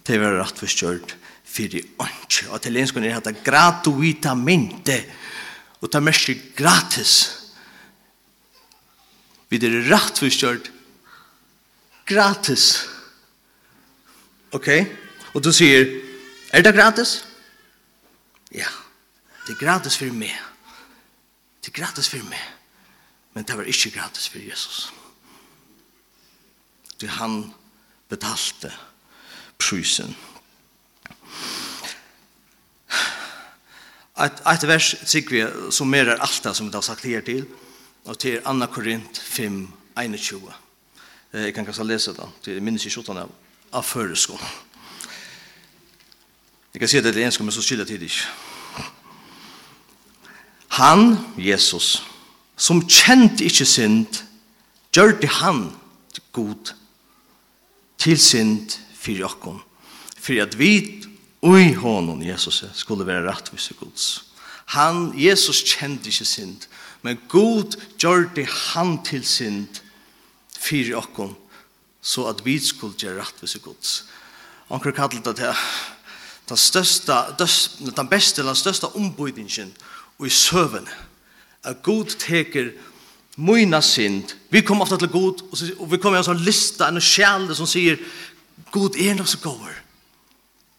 det 0.06 0.20
var 0.22 0.38
hvis 0.60 0.76
kjørt 0.78 1.16
fyrir 1.46 1.86
ånds. 1.98 2.44
Og 2.50 2.60
til 2.62 2.78
enskån 2.78 3.04
er 3.06 3.18
hatt 3.18 3.42
gratuita 3.44 4.34
mynte 4.38 5.00
og 5.82 5.90
ta 5.90 6.00
mersi 6.00 6.36
gratis. 6.56 7.14
Vi 9.50 9.58
er 9.62 9.82
rattvise 9.90 10.40
kjørt 10.42 10.70
gratis. 12.06 12.86
Ok? 14.54 14.70
Og 15.34 15.42
du 15.44 15.50
sier, 15.52 15.90
er 16.54 16.62
det 16.64 16.74
gratis? 16.74 17.20
Ja, 18.56 18.68
det 19.46 19.54
er 19.54 19.60
gratis 19.60 19.98
for 20.00 20.12
meg. 20.16 20.34
Det 21.60 21.72
er 21.72 21.80
gratis 21.82 22.08
for 22.08 22.24
meg. 22.30 22.42
Men 23.36 23.44
det 23.44 23.56
var 23.58 23.68
ikke 23.68 23.92
gratis 23.98 24.28
for 24.32 24.40
Jesus. 24.40 24.92
Det 27.00 27.10
han 27.18 27.52
betalte 28.08 28.72
prysen. 29.60 30.16
Et, 34.16 34.38
et 34.48 34.64
vers 34.64 34.94
sikker 35.04 35.34
vi 35.34 35.72
summerer 35.76 36.16
alt 36.16 36.40
det 36.44 36.54
som 36.56 36.70
vi 36.70 36.72
har 36.72 36.84
sagt 36.86 37.04
her 37.04 37.20
til, 37.20 37.44
og 38.08 38.16
til 38.18 38.40
Anna 38.48 38.66
Korint 38.66 39.18
5, 39.18 39.66
21. 39.98 40.52
Jeg 41.32 41.54
kan 41.54 41.66
kanskje 41.68 41.84
lese 41.84 42.16
det, 42.16 42.30
til 42.42 42.62
minnes 42.62 42.86
i 42.86 42.90
17 42.90 43.18
av, 43.20 43.32
av 43.72 43.84
føreskolen. 43.84 44.48
Jeg 46.72 46.80
kan 46.80 46.88
si 46.88 47.00
det 47.00 47.12
til 47.12 47.24
enskål, 47.24 47.44
men 47.44 47.52
så 47.52 47.62
skylder 47.64 47.84
jeg 47.84 47.88
til 47.88 48.00
det 48.00 48.12
ikke. 48.12 48.45
Han, 50.76 51.16
Jesus, 51.40 52.02
som 52.56 52.82
kjente 52.84 53.46
ikkje 53.46 53.66
synd, 53.68 54.18
gjør 54.92 55.14
det 55.22 55.30
han 55.40 55.70
god 56.36 56.72
til 58.00 58.18
synd 58.20 58.76
fyrir 58.92 59.24
jokken. 59.24 59.62
For 60.20 60.36
at 60.42 60.58
vi 60.60 61.06
og 61.46 61.56
i 61.60 61.72
hånden, 61.78 62.24
Jesus, 62.26 62.64
skulle 62.74 63.06
være 63.06 63.24
rettvise 63.28 63.74
gods. 63.80 64.24
Han, 64.76 65.12
Jesus, 65.16 65.62
kjente 65.64 66.10
ikkje 66.10 66.28
synd, 66.28 66.68
men 67.02 67.20
god 67.28 67.78
gjør 67.96 68.28
det 68.36 68.48
han 68.50 68.98
til 69.06 69.24
synd 69.24 69.80
fyrir 70.58 70.96
jokken, 70.96 71.36
så 72.02 72.28
at 72.28 72.44
vi 72.44 72.58
skulle 72.60 72.98
gjøre 72.98 73.22
rettvise 73.22 73.62
gods. 73.64 74.04
Anker 74.70 74.92
kallet 74.92 75.24
det 75.24 75.36
til 75.40 75.54
den 76.48 76.56
største, 76.56 77.12
den 77.96 78.08
beste, 78.08 78.42
den 78.42 78.56
største 78.56 78.90
ombudingen, 78.92 79.72
og 79.72 79.95
og 80.18 80.26
i 80.26 80.32
søvn. 80.32 80.88
At 81.64 81.82
Gud 81.82 82.16
teker 82.18 82.70
møyna 83.36 83.80
synd. 83.84 84.36
Vi 84.50 84.60
kommer 84.60 84.86
ofta 84.86 84.96
til 84.96 85.12
Gud, 85.12 85.42
og, 85.78 85.90
vi 85.90 85.98
kommer 85.98 86.18
i 86.18 86.22
en 86.22 86.28
sånn 86.30 86.44
lista, 86.44 86.88
en 86.88 87.02
sjælde 87.02 87.56
som 87.58 87.68
sier, 87.68 88.00
Gud 88.72 88.96
er 89.00 89.16
nok 89.16 89.28
så 89.28 89.40
gåver. 89.42 89.74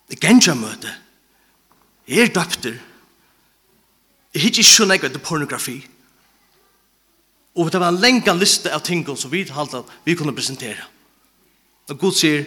Det 0.09 0.19
genja 0.21 0.55
møte. 0.57 0.91
Jeg 2.07 2.29
er 2.29 2.33
døpter. 2.33 2.77
Jeg 4.33 4.41
har 4.41 4.51
ikke 4.51 4.65
sånn 4.65 4.93
eget 4.95 5.21
pornografi. 5.23 5.79
Og 7.57 7.71
det 7.73 7.81
var 7.81 7.89
en 7.91 8.01
lenge 8.01 8.33
liste 8.37 8.71
av 8.73 8.83
ting 8.85 9.03
som 9.17 9.31
vi 9.31 9.43
halte 9.49 9.81
at 9.81 9.93
vi 10.05 10.15
kunne 10.15 10.35
presentere. 10.35 10.83
Og 11.89 11.99
Gud 11.99 12.15
sier, 12.15 12.45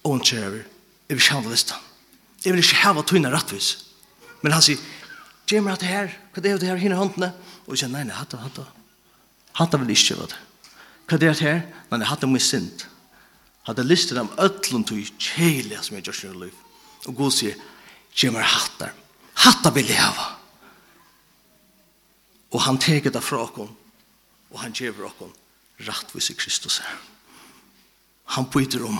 Åh, 0.00 0.16
kjære, 0.16 0.62
jeg 1.08 1.16
vil 1.16 1.20
ikke 1.20 1.34
ha 1.36 1.50
lista. 1.50 1.76
Jeg 2.44 2.54
vil 2.54 2.62
ikke 2.62 2.78
hava 2.80 3.02
tøyne 3.04 3.28
rettvis. 3.28 3.74
Men 4.40 4.54
han 4.56 4.64
sier, 4.64 4.80
Gjør 5.50 5.64
meg 5.66 5.80
det 5.82 5.90
her. 5.90 6.12
Hva 6.30 6.42
er 6.44 6.60
det 6.62 6.68
her 6.68 6.78
hinne 6.78 6.98
håndene? 6.98 7.32
Og 7.66 7.74
jeg 7.74 7.82
sier, 7.82 7.90
nei, 7.90 8.04
nei, 8.06 8.14
hatt 8.14 8.30
det, 8.30 8.38
hatt 8.38 8.60
det. 8.60 8.66
Hatt 9.58 9.72
det 9.74 9.80
vil 9.82 9.94
ikke, 9.96 10.18
vet 10.20 10.34
du. 10.34 10.38
Hva 11.10 11.16
er 11.16 11.22
det 11.24 11.32
her? 11.42 11.62
Nei, 11.90 11.98
nei, 11.98 12.06
hatt 12.06 12.22
det 12.22 12.30
mye 12.30 12.44
sint. 12.44 12.86
Hatt 13.66 13.80
det 13.80 13.88
listet 13.88 14.18
dem 14.20 14.30
ødlund 14.38 14.86
til 14.86 15.02
kjeilig 15.18 15.80
som 15.82 15.98
jeg 15.98 16.06
gjør 16.06 16.18
sin 16.20 16.38
liv. 16.38 16.54
Og 17.10 17.16
Gud 17.18 17.34
sier, 17.34 17.58
gjør 18.14 18.36
meg 18.36 18.46
hatt 18.46 18.78
det. 18.78 18.92
Hatt 19.42 19.64
det 19.66 19.74
vil 19.74 19.90
jeg 19.90 19.98
ha. 20.06 20.30
Og 22.54 22.62
han 22.66 22.78
teker 22.82 23.10
det 23.14 23.22
fra 23.24 23.42
oss. 23.42 23.76
Og 24.50 24.58
han 24.62 24.74
gjør 24.74 25.08
oss 25.10 25.26
rettvis 25.86 26.30
i 26.30 26.38
Kristus. 26.38 26.80
Han 28.36 28.46
byter 28.52 28.86
om. 28.86 28.98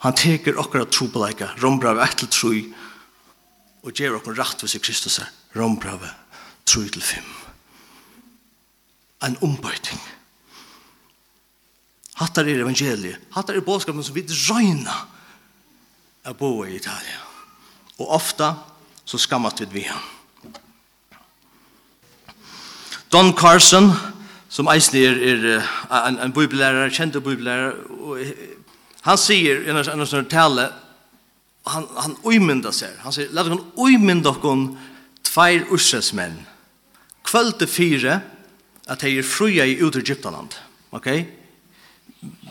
Han 0.00 0.16
teker 0.16 0.56
akkurat 0.60 0.92
trobeleika, 0.92 1.50
rombra 1.60 1.92
ved 1.92 2.06
etter 2.06 2.30
troi, 2.32 2.62
og 3.82 3.92
gjør 3.92 4.18
okken 4.18 4.38
rettvis 4.38 4.74
i 4.76 4.82
Kristus 4.82 5.20
rombrave 5.56 6.10
3-5 6.68 7.36
en 9.26 9.36
ombøyting 9.44 10.00
hattar 12.20 12.44
er 12.44 12.60
evangeliet. 12.60 13.18
Hattar 13.32 13.56
er 13.56 13.64
bådskapen 13.64 14.04
som 14.04 14.14
vi 14.14 14.26
drøyna 14.28 14.96
er 16.24 16.36
bo 16.36 16.64
i 16.64 16.76
Italia. 16.76 17.20
Og 17.98 18.10
ofta 18.12 18.54
så 19.04 19.18
skammat 19.18 19.60
vi 19.60 19.66
vi 19.72 19.86
Don 23.12 23.32
Carson 23.36 23.90
som 24.48 24.68
eisen 24.68 24.96
er, 24.96 25.16
er 25.90 26.06
en, 26.08 26.18
en 26.18 26.32
bibellærer, 26.32 26.90
kjente 26.90 27.20
bibellærer 27.20 27.72
og 27.88 28.18
han 29.02 29.18
sier 29.18 29.62
i 29.62 29.70
en, 29.70 29.76
en, 29.76 30.00
en, 30.00 30.06
en 30.18 30.28
tale 30.28 30.68
han, 31.68 31.86
han 31.96 32.16
uimynda 32.24 32.72
seg. 32.72 32.94
Han 33.04 33.14
sier, 33.14 33.30
la 33.34 33.44
dere 33.46 33.60
uimynda 33.76 34.32
dere 34.32 34.54
tveir 35.26 35.66
ursesmenn. 35.70 36.38
Kvölde 37.26 37.68
fire 37.70 38.20
at 38.90 39.04
de 39.04 39.18
er 39.18 39.26
fruja 39.26 39.66
i 39.68 39.78
ut 39.82 39.96
Egyptaland. 39.96 40.56
Ok? 40.90 41.08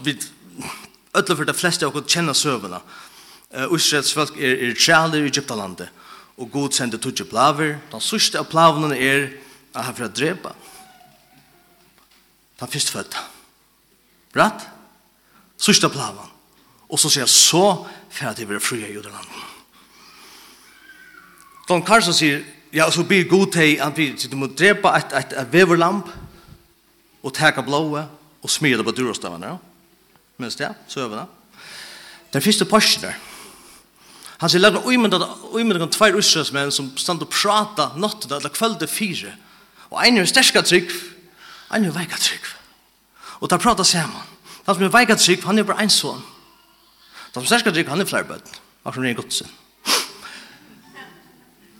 Vi 0.03 0.15
ödla 1.13 1.35
for 1.35 1.45
de 1.45 1.53
fleste 1.57 1.85
av 1.85 1.95
oss 1.95 2.11
kjenner 2.11 2.37
søvnene. 2.37 2.79
Uh, 3.49 3.65
Ursets 3.73 4.13
folk 4.13 4.37
er, 4.37 4.69
er 4.69 4.77
træler 4.77 5.25
i 5.25 5.31
Egyptalandet. 5.31 5.89
Og 6.39 6.51
god 6.53 6.71
sender 6.77 7.01
tutsi 7.01 7.25
plaver. 7.27 7.79
Den 7.91 8.01
sørste 8.01 8.39
av 8.39 8.47
plavene 8.47 8.95
er 8.95 9.31
at 9.73 9.89
han 9.89 9.97
får 9.97 10.13
drepa. 10.15 10.53
Den 12.59 12.71
førstfødte. 12.71 13.23
Bratt? 14.33 14.67
Sørste 15.59 15.89
av 15.89 15.95
plavene. 15.97 16.38
Og 16.89 16.99
så 16.99 17.09
sier 17.09 17.23
jeg, 17.23 17.29
så 17.29 17.85
får 18.09 18.25
jeg 18.25 18.37
de 18.37 18.49
være 18.49 18.63
frie 18.63 18.87
i 18.87 18.93
judelandet. 18.93 19.45
Don 21.69 21.85
Carson 21.85 22.13
sier, 22.17 22.41
ja, 22.73 22.87
så 22.91 23.03
blir 23.05 23.27
god 23.29 23.51
til, 23.53 23.75
han 23.81 23.93
blir, 23.93 24.15
du 24.17 24.37
må 24.37 24.49
drepa 24.49 24.95
et, 24.97 25.13
et, 25.19 25.35
et 25.37 25.53
veverlamp, 25.53 26.09
og 27.23 27.33
teka 27.35 27.61
blåa, 27.61 28.07
og 28.41 28.49
smyra 28.49 28.79
det 28.79 28.87
på 28.87 28.95
durostavene. 28.95 29.45
ja. 29.45 29.57
Minns 30.39 30.55
det, 30.55 30.69
så 30.87 31.03
øver 31.03 31.17
det. 31.19 31.25
Den 32.33 32.41
første 32.41 32.65
posten 32.65 33.03
der, 33.03 33.13
han 34.39 34.49
sier, 34.49 34.61
lærte 34.61 34.79
uimende 34.85 35.79
kan 35.81 35.91
tveir 35.91 36.15
utsrøsmenn 36.15 36.71
som 36.71 36.93
stand 36.97 37.21
og 37.25 37.29
prata 37.29 37.89
natta, 37.99 38.37
eller 38.37 38.49
kvölde 38.49 38.87
fire, 38.87 39.33
og 39.89 39.99
ein 40.05 40.17
er 40.17 40.25
sterska 40.25 40.61
trygg, 40.61 40.93
ein 41.73 41.85
er 41.85 41.91
veika 41.91 42.15
trygg. 42.15 42.45
Og 43.41 43.49
der 43.49 43.57
prata 43.57 43.83
saman. 43.83 44.27
Han 44.65 44.75
som 44.75 44.83
er 44.83 44.93
veika 44.93 45.15
trygg, 45.15 45.43
han 45.43 45.59
er 45.59 45.67
bare 45.67 45.83
en 45.83 45.91
sånn. 45.91 46.21
De 47.33 47.39
som 47.39 47.45
sterska 47.45 47.71
dricker 47.71 47.89
han 47.93 48.01
er 48.01 48.05
flere 48.05 48.23
böten. 48.23 48.53
Och 48.83 48.93
som 48.93 49.03
är 49.03 49.13
gott 49.13 49.33
sin. 49.33 49.47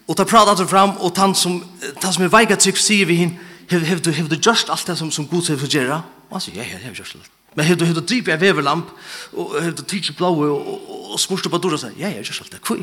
Och 0.05 0.17
ta 0.17 0.25
pratar 0.25 0.55
han 0.55 0.67
fram 0.67 0.97
og 0.97 1.17
han 1.17 1.35
som, 1.35 1.63
han 2.03 2.13
som 2.13 2.23
er 2.23 2.31
väga 2.33 2.55
trygg, 2.57 2.77
sier 2.77 3.05
vi 3.05 3.15
hinn, 3.15 3.35
hev, 3.69 3.83
hev, 3.85 3.99
du, 4.01 4.11
hev 4.11 4.29
du 4.29 4.35
gjort 4.35 4.69
allt 4.69 4.87
det 4.87 4.95
som, 4.97 5.11
som 5.11 5.27
god 5.27 5.47
hev 5.47 5.67
gjøre? 5.69 5.99
Og 6.29 6.37
han 6.37 6.41
sier, 6.41 6.55
ja, 6.57 6.65
ja, 6.65 6.77
hev 6.81 6.95
gjort 6.97 7.13
allt. 7.19 7.29
Men 7.53 7.65
hev 7.65 7.77
du, 7.77 7.85
hev 7.85 7.93
du 7.93 8.01
dripper 8.01 8.33
av 8.33 8.41
veverlamp 8.41 8.89
og 9.33 9.53
hev 9.61 9.75
du 9.77 9.83
tidsi 9.83 10.13
blåa 10.17 10.49
og, 10.49 10.71
og, 10.73 11.13
og 11.13 11.51
på 11.51 11.57
dora 11.61 11.77
og 11.77 11.99
ja, 11.99 12.09
ja, 12.09 12.23
just 12.25 12.41
allt 12.41 12.51
det, 12.51 12.61
kvui. 12.65 12.81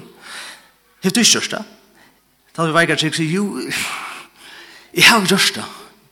Hev 1.03 1.13
du 1.13 1.21
ikke 1.21 1.41
gjort 1.41 1.51
det? 1.57 1.65
Da 2.57 2.67
vi 2.67 2.79
veikar 2.79 2.99
trykker 2.99 3.19
sier, 3.19 3.35
jo, 3.35 3.59
jeg 4.95 5.11
har 5.11 5.27
just 5.27 5.55
det. 5.59 5.65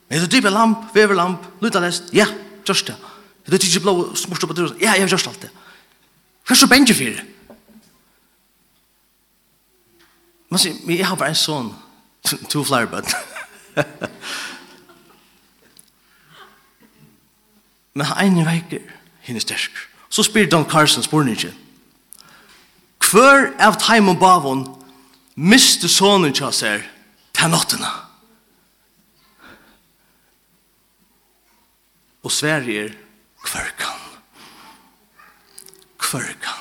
Men 0.08 0.18
hev 0.18 0.26
du 0.26 0.32
dripper 0.34 0.50
lamp, 0.50 0.90
veverlamp, 0.94 1.46
luta 1.62 1.82
lest, 1.82 2.10
ja, 2.12 2.26
just 2.66 2.90
det. 2.90 2.98
Hev 3.46 3.54
du 3.54 3.58
tidsi 3.58 3.82
blåa 3.82 4.10
og 4.10 4.18
smurster 4.18 4.50
på 4.50 4.58
dora 4.58 4.74
ja, 4.82 4.98
ja, 4.98 5.06
just 5.06 5.26
har 5.26 5.32
allt 5.32 5.46
det. 5.46 5.54
Hva 6.44 6.52
er 6.52 6.60
så 6.60 6.68
benge 6.68 6.94
fyrir? 6.94 7.24
Man 10.52 10.60
sier, 10.60 10.76
jeg 10.86 11.06
har 11.08 11.16
bare 11.18 11.32
en 11.32 11.38
sånn, 11.40 11.70
to 12.52 12.64
flere 12.64 12.86
bøtt. 12.92 13.10
Men 17.94 18.06
han 18.10 18.38
er 18.42 18.54
hinn 19.24 19.36
er 19.36 19.42
sterk. 19.42 19.74
Så 20.10 20.22
spyr 20.26 20.46
Don 20.50 20.66
Carson, 20.70 21.02
spør. 21.02 21.50
Hver 23.04 23.52
av 23.62 23.78
taim 23.82 24.08
og 24.10 24.18
bavon 24.18 24.64
miste 25.34 25.88
sonen 25.90 26.34
tja 26.34 26.50
ser 26.54 26.82
til 27.34 27.50
nottena? 27.50 27.90
Og 32.24 32.32
Sverige 32.32 32.88
er 32.88 32.94
hver 33.44 33.70
kan 33.78 34.13
førkan. 36.14 36.60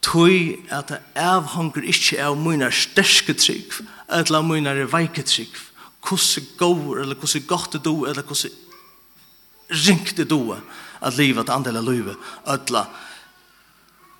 Tøy 0.00 0.56
at 0.72 0.90
det 0.90 1.00
avhanger 1.20 1.84
ikkje 1.92 2.22
av 2.24 2.38
munar 2.40 2.72
sterske 2.74 3.36
trygg, 3.36 3.82
eller 4.10 4.40
av 4.40 4.48
mine 4.48 4.74
veike 4.90 5.22
trygg. 5.26 5.52
Hvordan 6.00 6.48
går, 6.58 7.02
eller 7.02 7.18
hvordan 7.20 7.46
godt 7.46 7.76
det 7.76 7.84
du, 7.84 8.06
eller 8.08 8.24
hvordan 8.24 8.56
ringt 9.70 10.16
du 10.16 10.56
at 11.00 11.16
livet, 11.16 11.44
at 11.44 11.54
andel 11.54 11.76
av 11.76 11.86
livet, 11.88 12.16
eller 12.46 12.88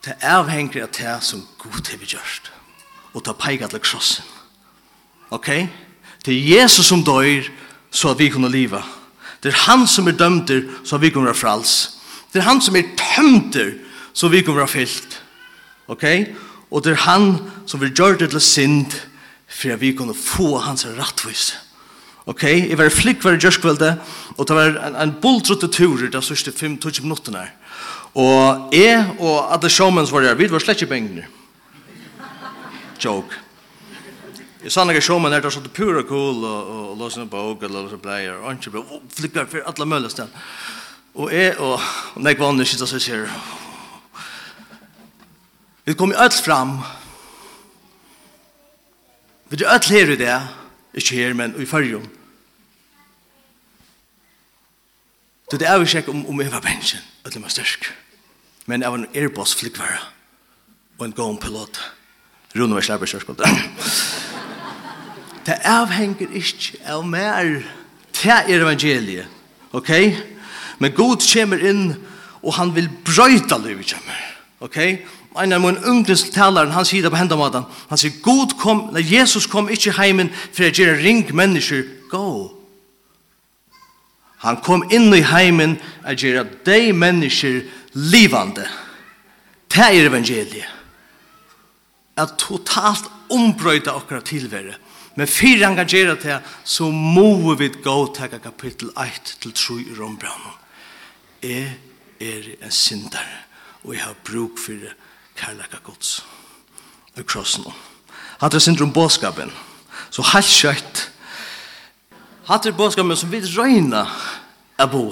det 0.05 0.17
avhenger 0.25 0.85
av 0.85 0.93
det 0.97 1.17
som 1.25 1.43
Gud 1.59 1.89
har 1.89 2.05
gjort. 2.07 2.53
Og 3.13 3.25
ta 3.25 3.33
peik 3.33 3.65
til 3.69 3.83
krossen. 3.83 4.25
Ok? 5.31 5.49
Det 6.25 6.35
er 6.35 6.61
Jesus 6.61 6.87
som 6.87 7.05
dør, 7.05 7.49
så 7.91 8.13
at 8.13 8.19
vi 8.19 8.31
kunne 8.31 8.49
leva. 8.49 8.83
Det 9.43 9.53
er 9.53 9.65
han 9.67 9.87
som 9.87 10.09
er 10.09 10.17
dømter, 10.17 10.63
så 10.85 10.97
at 10.97 11.03
vi 11.03 11.11
kunne 11.11 11.27
være 11.27 11.41
frals. 11.41 12.00
Det 12.33 12.41
er 12.41 12.47
han 12.47 12.61
som 12.63 12.77
er 12.79 12.93
tømter, 12.99 13.73
så 14.13 14.29
vi 14.31 14.43
kan 14.47 14.57
være 14.57 14.71
fyllt. 14.71 15.17
Ok? 15.91 16.05
Og 16.71 16.85
det 16.85 16.95
er 16.95 17.07
han 17.07 17.33
som 17.67 17.81
vil 17.83 17.95
gjøre 17.95 18.21
det 18.23 18.31
til 18.31 18.41
synd, 18.41 18.95
for 19.51 19.75
at 19.75 19.81
vi 19.81 19.91
kan 19.99 20.15
få 20.15 20.59
hans 20.63 20.87
rettvis. 20.87 21.57
Ok? 22.27 22.45
Jeg 22.45 22.79
var 22.79 22.93
flikk 22.95 23.25
hver 23.25 23.41
gjørskvelde, 23.41 23.97
og 24.37 24.49
det 24.49 24.57
var 24.57 24.79
en, 24.87 24.97
en 24.97 25.17
boldtrotte 25.23 25.69
tur 25.69 25.99
det 25.99 26.13
de 26.15 26.23
sørste 26.23 26.55
5-20 26.55 27.35
her. 27.35 27.51
Og 28.15 28.75
jeg 28.75 29.05
og 29.19 29.53
alle 29.55 29.71
showmans 29.71 30.13
var 30.13 30.21
der, 30.21 30.35
vi 30.35 30.51
var 30.51 30.63
slett 30.63 30.83
ikke 30.83 30.95
bengene. 30.95 31.27
Joke. 33.05 33.35
Jeg 34.61 34.75
sa 34.75 34.85
noen 34.85 35.01
showman 35.03 35.33
her, 35.33 35.41
det 35.41 35.49
der 35.49 35.55
sånn 35.55 35.71
pura 35.73 36.03
cool, 36.05 36.43
og, 36.45 36.59
og, 36.61 36.83
og 36.93 36.99
låsene 37.01 37.31
bok, 37.31 37.63
eller 37.65 37.87
låsene 37.87 38.03
bleier, 38.03 38.37
og 38.43 38.59
ikke 38.59 38.75
ble 38.75 39.01
flikker 39.17 39.47
for 39.49 39.71
alle 39.71 39.87
mulige 39.89 40.13
stedene. 40.13 40.43
Og 41.15 41.33
jeg 41.35 41.57
og 41.59 41.81
nek 42.23 42.39
vannet 42.39 42.69
sitter 42.71 42.87
seg 42.87 43.03
sier 43.03 43.27
Vi 45.87 45.97
kommer 45.99 46.21
alt 46.23 46.37
fram 46.39 46.77
Vi 49.51 49.59
er 49.59 49.73
alt 49.73 49.91
her 49.91 50.15
i 50.15 50.19
det 50.21 50.37
Ikke 50.95 51.15
her, 51.15 51.35
men 51.35 51.55
i 51.63 51.67
fargen. 51.67 52.07
Så 55.51 55.59
det 55.59 55.67
er 55.67 55.79
vi 55.79 55.87
sjekk 55.91 56.09
om, 56.11 56.25
om 56.31 56.41
jeg 56.43 56.53
var 56.53 56.63
bensjen 56.63 57.03
Alt 57.27 57.37
er 57.37 57.49
størst. 57.49 57.91
Men 58.67 58.83
jeg 58.83 58.93
var 58.93 59.03
en 59.03 59.11
Airbus 59.15 59.55
flygvare 59.59 59.99
Og 60.99 61.07
en 61.09 61.17
gående 61.17 61.43
pilot 61.43 61.83
Rune 62.55 62.75
var 62.75 62.87
slapper 62.87 63.11
kjørskolt 63.11 63.43
Det 65.47 65.57
avhenger 65.67 66.31
ikke 66.39 66.79
av 66.87 67.03
mer 67.07 67.65
til 68.15 68.31
er 68.31 68.61
evangeliet 68.61 69.27
Ok? 69.73 69.91
Ok? 69.91 70.39
Men 70.81 70.95
Gud 70.97 71.25
kommer 71.33 71.61
inn, 71.61 71.95
og 72.41 72.55
han 72.57 72.75
vil 72.75 72.89
brøyta 73.05 73.59
livet 73.61 73.93
kommer. 73.93 74.21
Ok? 74.65 74.79
En 75.39 75.53
av 75.53 75.61
min 75.63 75.79
ungdomstalaren, 75.87 76.73
han 76.75 76.87
sier 76.89 77.05
det 77.05 77.13
på 77.13 77.21
hendamaten. 77.21 77.67
Han 77.91 78.01
sier, 78.01 78.17
god 78.25 78.57
kom, 78.59 78.87
nei, 78.95 79.05
Jesus 79.07 79.47
kom 79.47 79.69
ikke 79.71 79.95
heimen 80.01 80.33
for 80.51 80.67
å 80.67 80.73
gjøre 80.73 80.99
ring 81.05 81.23
mennesker 81.37 81.85
gå. 82.11 82.27
Han 84.41 84.59
kom 84.65 84.87
inn 84.91 85.13
i 85.13 85.23
heimen 85.23 85.77
og 86.01 86.25
gjøre 86.25 86.47
de 86.67 86.93
mennesker 86.97 87.61
livande. 87.93 88.65
Det 89.71 89.85
er 89.85 90.09
evangeliet. 90.09 90.79
At 92.19 92.39
totalt 92.41 93.07
ombrøyta 93.33 93.95
akkurat 93.95 94.27
tilvære. 94.29 94.75
Men 95.15 95.29
fyrir 95.29 95.67
han 95.67 95.77
kan 95.77 95.89
gjøre 95.91 96.17
det, 96.23 96.41
så 96.65 96.89
må 96.91 97.55
vi 97.59 97.69
gå 97.69 97.99
til 98.17 98.41
kapittel 98.41 98.91
1 98.97 99.37
til 99.45 99.53
3 99.53 99.79
i 99.85 99.95
rombrannum 99.99 100.60
jeg 101.43 101.79
er 102.21 102.51
en 102.63 102.73
syndare, 102.73 103.45
og 103.85 103.95
jeg 103.95 104.05
har 104.05 104.17
bruk 104.25 104.59
for 104.59 104.93
kærleika 105.37 105.81
gods. 105.85 106.21
Og 107.17 107.27
krossen. 107.27 107.65
Hatt 108.41 108.55
er 108.55 108.63
syndrom 108.63 108.93
båskapen, 108.93 109.53
så 110.11 110.25
helt 110.33 110.53
kjøtt. 110.53 111.05
Hatt 112.49 112.67
er 112.67 112.77
båskapen 112.77 113.17
som 113.17 113.33
vil 113.33 113.49
røyna 113.57 114.07
er 114.79 114.89
bo. 114.91 115.11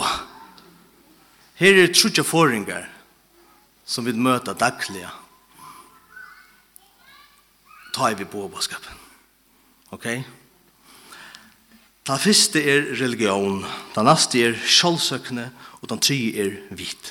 Her 1.58 1.82
er 1.82 1.92
trutja 1.92 2.22
foringar 2.24 2.86
som 3.88 4.06
vi 4.06 4.12
møter 4.12 4.56
dagliga. 4.56 5.10
Ta 7.94 8.10
i 8.12 8.18
vi 8.18 8.28
på 8.28 8.48
båskapen. 8.48 9.00
Okej? 9.90 10.20
Okay? 10.20 10.37
Den 12.08 12.18
første 12.18 12.60
er 12.64 12.86
religion, 12.96 13.64
den 13.92 14.06
neste 14.08 14.40
er 14.40 14.54
sjølvsøkende, 14.64 15.50
og 15.82 15.90
den 15.90 16.00
tredje 16.00 16.40
er 16.40 16.54
hvit. 16.72 17.10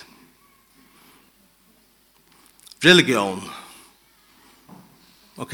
Religion. 2.86 3.44
Ok. 5.38 5.54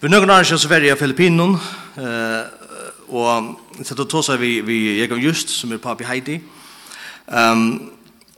Vi 0.00 0.08
er 0.08 0.14
noen 0.14 0.32
annen 0.32 0.48
så 0.48 0.70
verre 0.70 0.88
i 0.88 0.96
Filippinen, 0.96 1.58
uh, 2.00 3.12
og 3.12 3.84
så 3.84 3.96
da 3.98 4.08
tås 4.08 4.32
vi, 4.40 4.62
vi 4.64 4.78
Jegan 5.02 5.20
Just, 5.20 5.52
som 5.52 5.72
er 5.76 5.84
papi 5.84 6.08
Heidi. 6.08 6.40
Um, 7.28 7.92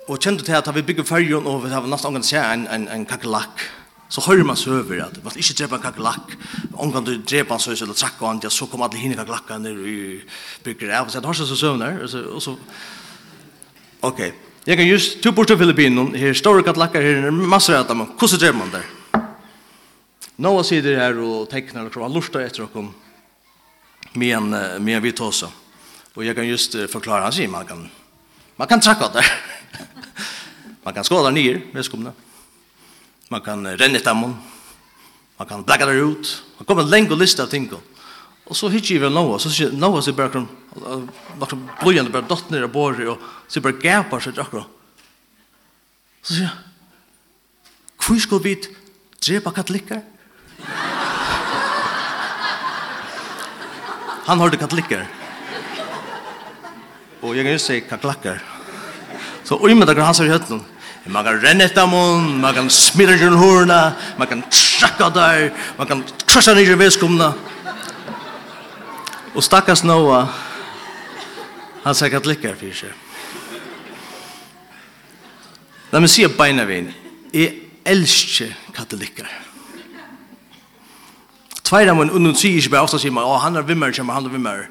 og 0.09 0.19
kjente 0.19 0.43
til 0.43 0.59
at 0.59 0.75
vi 0.75 0.83
bygger 0.83 1.07
fyrjon, 1.07 1.47
og 1.47 1.63
vi 1.65 1.71
har 1.71 1.87
nesten 1.87 2.11
ångan 2.11 2.27
seg 2.27 2.43
en, 2.43 2.67
en, 2.67 2.89
en 2.91 3.07
kakelakk, 3.07 3.63
så 4.11 4.21
hör 4.21 4.43
man 4.43 4.57
så 4.57 4.73
över 4.73 4.99
att 4.99 5.19
vad 5.23 5.37
inte 5.37 5.53
drepa 5.53 5.79
kaklack 5.79 6.31
om 6.75 6.93
kan 6.93 7.05
du 7.05 7.17
drepa 7.17 7.59
så 7.59 7.77
så 7.77 7.87
trakka 7.87 8.25
och 8.25 8.31
andra 8.31 8.51
så 8.51 8.67
kommer 8.67 8.85
alla 8.85 8.95
hinna 8.95 9.15
kaklacka 9.15 9.59
ner 9.59 9.87
i 9.87 10.23
bygger 10.65 11.01
av 11.01 11.07
så 11.07 11.21
har 11.21 11.33
så 11.33 11.77
där. 11.77 12.03
och 12.03 12.11
så 12.11 12.21
och 12.21 12.43
så 12.43 12.57
okej 14.01 14.35
jag 14.65 14.77
kan 14.77 14.87
just 14.87 15.23
två 15.23 15.33
bort 15.33 15.51
av 15.51 15.57
Filippinon 15.57 16.15
här 16.15 16.35
stora 16.35 16.63
kaklackar 16.63 17.03
här 17.03 17.09
är 17.09 17.31
massor 17.31 17.77
av 17.77 17.87
dem. 17.87 18.13
Hur 18.21 18.27
så 18.27 18.37
drepa 18.37 18.59
man 18.59 18.71
där 18.71 18.85
Noah 20.37 20.63
sitter 20.63 20.97
här 20.97 21.19
och 21.19 21.51
tecknar 21.51 21.97
och 21.97 22.03
han 22.03 22.13
lustar 22.13 22.41
efter 22.41 22.63
honom 22.63 22.95
med 24.13 24.43
men 24.43 24.85
med 24.85 24.97
en 24.97 25.03
vitosa 25.03 25.49
och 26.15 26.25
jag 26.25 26.37
kan 26.37 26.49
just 26.49 26.73
förklara 26.73 27.23
han 27.23 27.33
säger 27.33 27.49
man 27.49 27.67
kan 27.67 27.89
man 28.57 28.69
kan 28.69 28.81
tracka 28.81 29.09
där 29.13 29.27
man 30.83 30.95
kan 30.95 31.05
skåda 31.05 31.31
ner 31.31 31.61
med 31.73 31.85
skumna 31.85 32.13
man 33.31 33.43
kan 33.47 33.63
renne 33.63 33.99
etter 34.01 34.11
dem, 34.11 34.35
man 35.39 35.49
kan 35.49 35.63
blekka 35.65 35.87
der 35.87 36.03
ut, 36.03 36.31
man 36.59 36.67
kommer 36.67 36.83
en 36.83 36.91
lenge 36.91 37.17
liste 37.17 37.43
av 37.45 37.51
ting. 37.53 37.69
Og 37.71 38.57
så 38.59 38.69
hittir 38.73 38.99
vi 38.99 39.11
Noah, 39.13 39.39
så 39.39 39.53
sier 39.53 39.71
Noah 39.71 40.03
sier 40.03 40.17
bare 40.19 40.43
noen 40.43 41.07
blodjende 41.79 42.11
bare 42.11 42.27
dott 42.27 42.51
ned 42.51 42.67
av 42.67 42.73
båret, 42.75 43.07
og 43.07 43.23
sier 43.47 43.63
bare 43.63 43.79
gapar 43.79 44.25
seg 44.25 44.41
akkurat. 44.43 44.67
Så 46.27 46.35
sier 46.35 46.51
han, 46.51 46.67
hvor 48.01 48.19
skal 48.19 48.43
vi 48.43 48.57
drepa 49.23 49.53
katolikker? 49.55 50.03
Han 54.27 54.43
hørte 54.43 54.59
katolikker. 54.59 55.07
Og 57.23 57.37
jeg 57.37 57.47
kan 57.47 57.55
jo 57.55 57.63
si 57.63 57.79
katolikker. 57.87 58.43
Så 59.47 59.57
og 59.61 59.71
med 59.77 59.87
dere 59.87 60.07
han 60.09 60.17
sier 60.17 60.33
høytlen, 60.33 60.65
Man 61.11 61.25
kan 61.27 61.41
renne 61.43 61.67
etter 61.67 61.87
mun, 61.91 62.37
man 62.41 62.55
kan 62.55 62.69
smida 62.71 63.17
til 63.19 63.35
hårene, 63.35 63.81
man 64.19 64.29
kan 64.31 64.45
trakka 64.51 65.09
der, 65.15 65.49
man 65.79 65.89
kan 65.91 66.05
krasja 66.27 66.55
ned 66.55 66.71
i 66.71 66.79
vedskomna. 66.79 67.33
Og 69.35 69.43
stakkars 69.43 69.83
Noah, 69.85 70.31
han 71.85 71.99
sier 71.99 72.15
at 72.15 72.29
lykker 72.31 72.55
for 72.59 72.79
seg. 72.79 72.95
La 75.91 75.99
meg 75.99 76.13
si 76.13 76.27
beina 76.31 76.67
vin, 76.69 76.93
jeg 77.35 77.57
elsker 77.83 78.55
katolikker. 78.77 79.27
Tveir 81.67 81.91
av 81.91 81.99
min 81.99 82.11
unnum 82.15 82.37
sier 82.39 82.59
ikke 82.59 82.77
bare 82.77 82.87
ofta 82.87 82.99
sier 83.03 83.15
man, 83.15 83.27
å, 83.27 83.39
han 83.43 83.59
er 83.59 83.67
vimmer, 83.67 83.95
han 83.95 84.27
er 84.27 84.31
vimmer. 84.31 84.69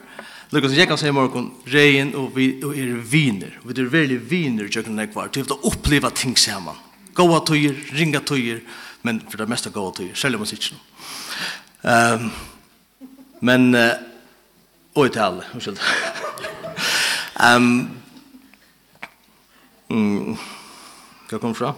Lukas 0.49 0.73
jeg 0.73 0.87
kan 0.89 0.97
si 0.97 1.05
i 1.05 1.13
morgen, 1.13 1.51
regn 1.69 2.15
og 2.17 2.31
vi 2.33 2.55
og 2.65 2.73
er 2.73 2.95
viner. 3.05 3.51
Vi 3.61 3.75
er 3.77 3.89
veldig 3.93 4.15
viner 4.31 4.65
i 4.65 4.71
kjøkken 4.73 4.97
jeg 4.97 5.11
var. 5.13 5.27
til 5.29 5.45
å 5.45 5.59
oppleve 5.69 6.09
ting 6.09 6.33
sammen. 6.37 6.73
Gåa 7.13 7.43
tøyer, 7.45 7.75
ringa 7.93 8.19
tøyer, 8.25 8.63
men 9.05 9.19
for 9.29 9.37
det 9.37 9.49
meste 9.49 9.69
gåa 9.69 9.91
tøyer, 9.93 10.15
selv 10.15 10.35
om 10.35 10.45
man 10.45 10.49
sitter 10.49 10.73
Um, 11.81 12.31
men, 13.39 13.75
uh, 13.75 13.93
og 14.95 15.13
til 15.13 15.21
alle, 15.21 15.45
unnskyld. 15.53 15.79
um, 17.39 17.87
mm, 19.87 20.35
hva 21.29 21.39
kom 21.39 21.55
fra? 21.55 21.71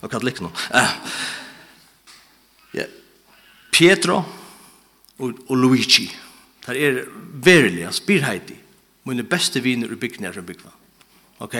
Og 0.00 0.10
hva 0.10 0.22
litt 0.24 0.40
nå? 0.42 0.50
Uh, 0.74 0.96
yeah. 2.74 2.90
Pietro 3.70 4.24
og, 5.20 5.38
og 5.46 5.54
Luigi. 5.54 6.08
Luigi 6.08 6.29
Det 6.66 6.76
er 6.76 7.04
verilig, 7.44 7.84
han 7.86 7.96
spyr 7.96 8.26
heiti. 8.26 8.56
Mine 9.08 9.24
beste 9.24 9.62
viner 9.64 9.90
ur 9.90 9.98
byggene 10.00 10.28
er 10.28 10.36
som 10.36 10.46
byggva. 10.46 10.72
Ok? 11.40 11.56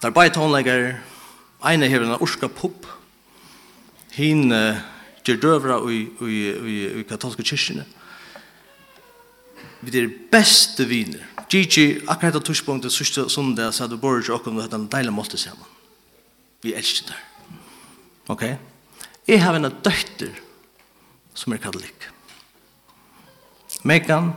Det 0.00 0.08
er 0.08 0.14
bare 0.14 0.32
tonlegger. 0.32 0.94
Eine 1.64 1.88
hever 1.90 2.06
en 2.06 2.22
orska 2.22 2.48
pop. 2.48 2.86
Hin 4.14 4.52
uh, 4.52 4.78
gjør 5.26 5.40
døvra 5.42 5.78
i, 5.92 6.04
i, 6.24 6.38
i, 6.48 6.76
i 7.00 7.06
katolske 7.08 7.44
kyrkjene. 7.44 7.84
Vi 9.82 9.94
er 10.00 10.10
beste 10.32 10.88
viner. 10.88 11.22
Gigi, 11.48 12.00
akkurat 12.10 12.36
av 12.36 12.44
tushpunktet, 12.44 12.92
sørste 12.92 13.28
sundag, 13.32 13.72
sa 13.72 13.86
du 13.88 13.96
borger 14.00 14.26
til 14.26 14.36
okkom, 14.36 14.58
du 14.58 14.64
hadde 14.64 14.76
en 14.76 14.90
deilig 14.90 15.14
måte 15.14 15.38
sammen. 15.40 15.64
Vi 16.64 16.74
elsker 16.76 17.12
det. 17.12 17.20
Ok? 18.28 18.44
Jeg 19.28 19.40
har 19.44 19.56
en 19.56 19.70
døtter 19.70 20.34
som 21.36 21.54
er 21.54 21.62
katolikk. 21.62 22.08
Megan, 23.82 24.32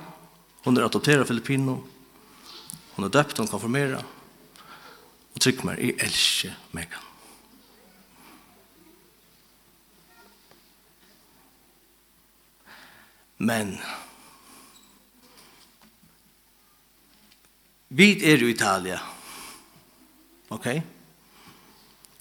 hon 0.64 0.78
er 0.78 0.86
adopteret 0.86 1.28
filippino. 1.28 1.80
Hon 2.96 3.06
er 3.06 3.14
døpt, 3.14 3.38
hon 3.38 3.50
konfirmerer. 3.50 4.04
Og 5.34 5.42
trykk 5.42 5.64
meg, 5.66 5.80
jeg 5.82 5.98
elsker 6.06 6.58
Megan. 6.76 7.08
Men 13.42 13.74
vi 17.90 18.12
er 18.22 18.44
i 18.44 18.52
Italia. 18.52 19.00
Ok? 20.54 20.68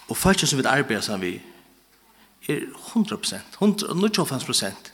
Og 0.08 0.16
faktisk 0.16 0.50
som 0.50 0.58
vi 0.58 0.64
arbeider 0.64 1.02
sammen 1.04 1.26
vi 1.28 1.42
er 2.48 2.64
100%, 2.94 3.36
100 3.60 4.24
95% 4.24 4.90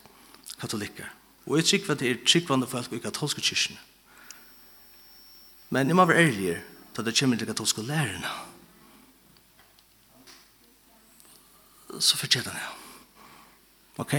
katolikker. 0.60 1.06
Og 1.46 1.56
jeg 1.56 1.64
trykker 1.64 1.92
at 1.94 2.00
det 2.00 2.10
er 2.10 2.24
trykkvande 2.26 2.66
folk 2.66 2.92
i 2.92 2.98
katolske 2.98 3.40
kyrkene. 3.40 3.78
Men 5.70 5.86
jeg 5.86 5.96
må 5.96 6.04
være 6.04 6.26
ærligere 6.26 6.60
da 6.96 7.02
det 7.02 7.18
kommer 7.18 7.36
til 7.36 7.46
katolske 7.46 7.82
lærerne. 7.82 8.30
Så 12.00 12.16
fortjener 12.16 12.50
jeg. 12.50 12.68
Ok? 13.96 14.14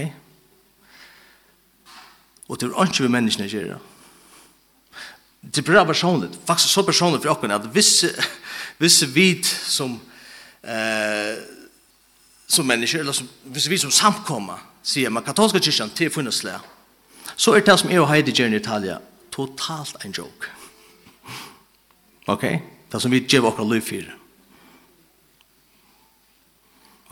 Og 2.48 2.60
det 2.60 2.70
er 2.70 2.84
ikke 2.84 3.02
vi 3.02 3.08
menneskene 3.08 3.48
gjør 3.48 3.64
det. 3.64 3.78
Det 5.42 5.58
er 5.58 5.72
bra 5.72 5.84
personligt, 5.84 6.38
faktisk 6.46 6.74
så 6.74 6.82
personligt 6.82 7.22
for 7.22 7.30
åkken, 7.30 7.50
at 7.50 7.74
visse, 7.74 8.08
visse 8.82 9.06
vid 9.06 9.44
som, 9.44 10.00
eh, 10.64 11.36
som 12.48 12.66
mennesker, 12.66 12.98
eller 12.98 13.12
som, 13.12 13.28
visse 13.44 13.68
vid 13.68 13.78
som 13.78 13.90
samkommer, 13.90 14.58
sier 14.82 15.10
man 15.10 15.24
katolske 15.24 15.60
kyrkene 15.60 15.94
til 15.94 16.10
funnet 16.10 16.34
slag, 16.34 16.64
så 17.38 17.54
er 17.54 17.62
det 17.62 17.78
som 17.78 17.90
er 17.90 18.02
og 18.02 18.08
Heidegger 18.10 18.50
i 18.50 18.58
Italia 18.58 18.98
totalt 19.30 19.96
en 20.04 20.12
joke. 20.12 20.50
Ok? 22.26 22.44
Det 22.92 23.02
som 23.02 23.12
vi 23.12 23.22
gjør 23.22 23.52
akkurat 23.52 23.70
liv 23.72 23.84
for. 23.86 24.14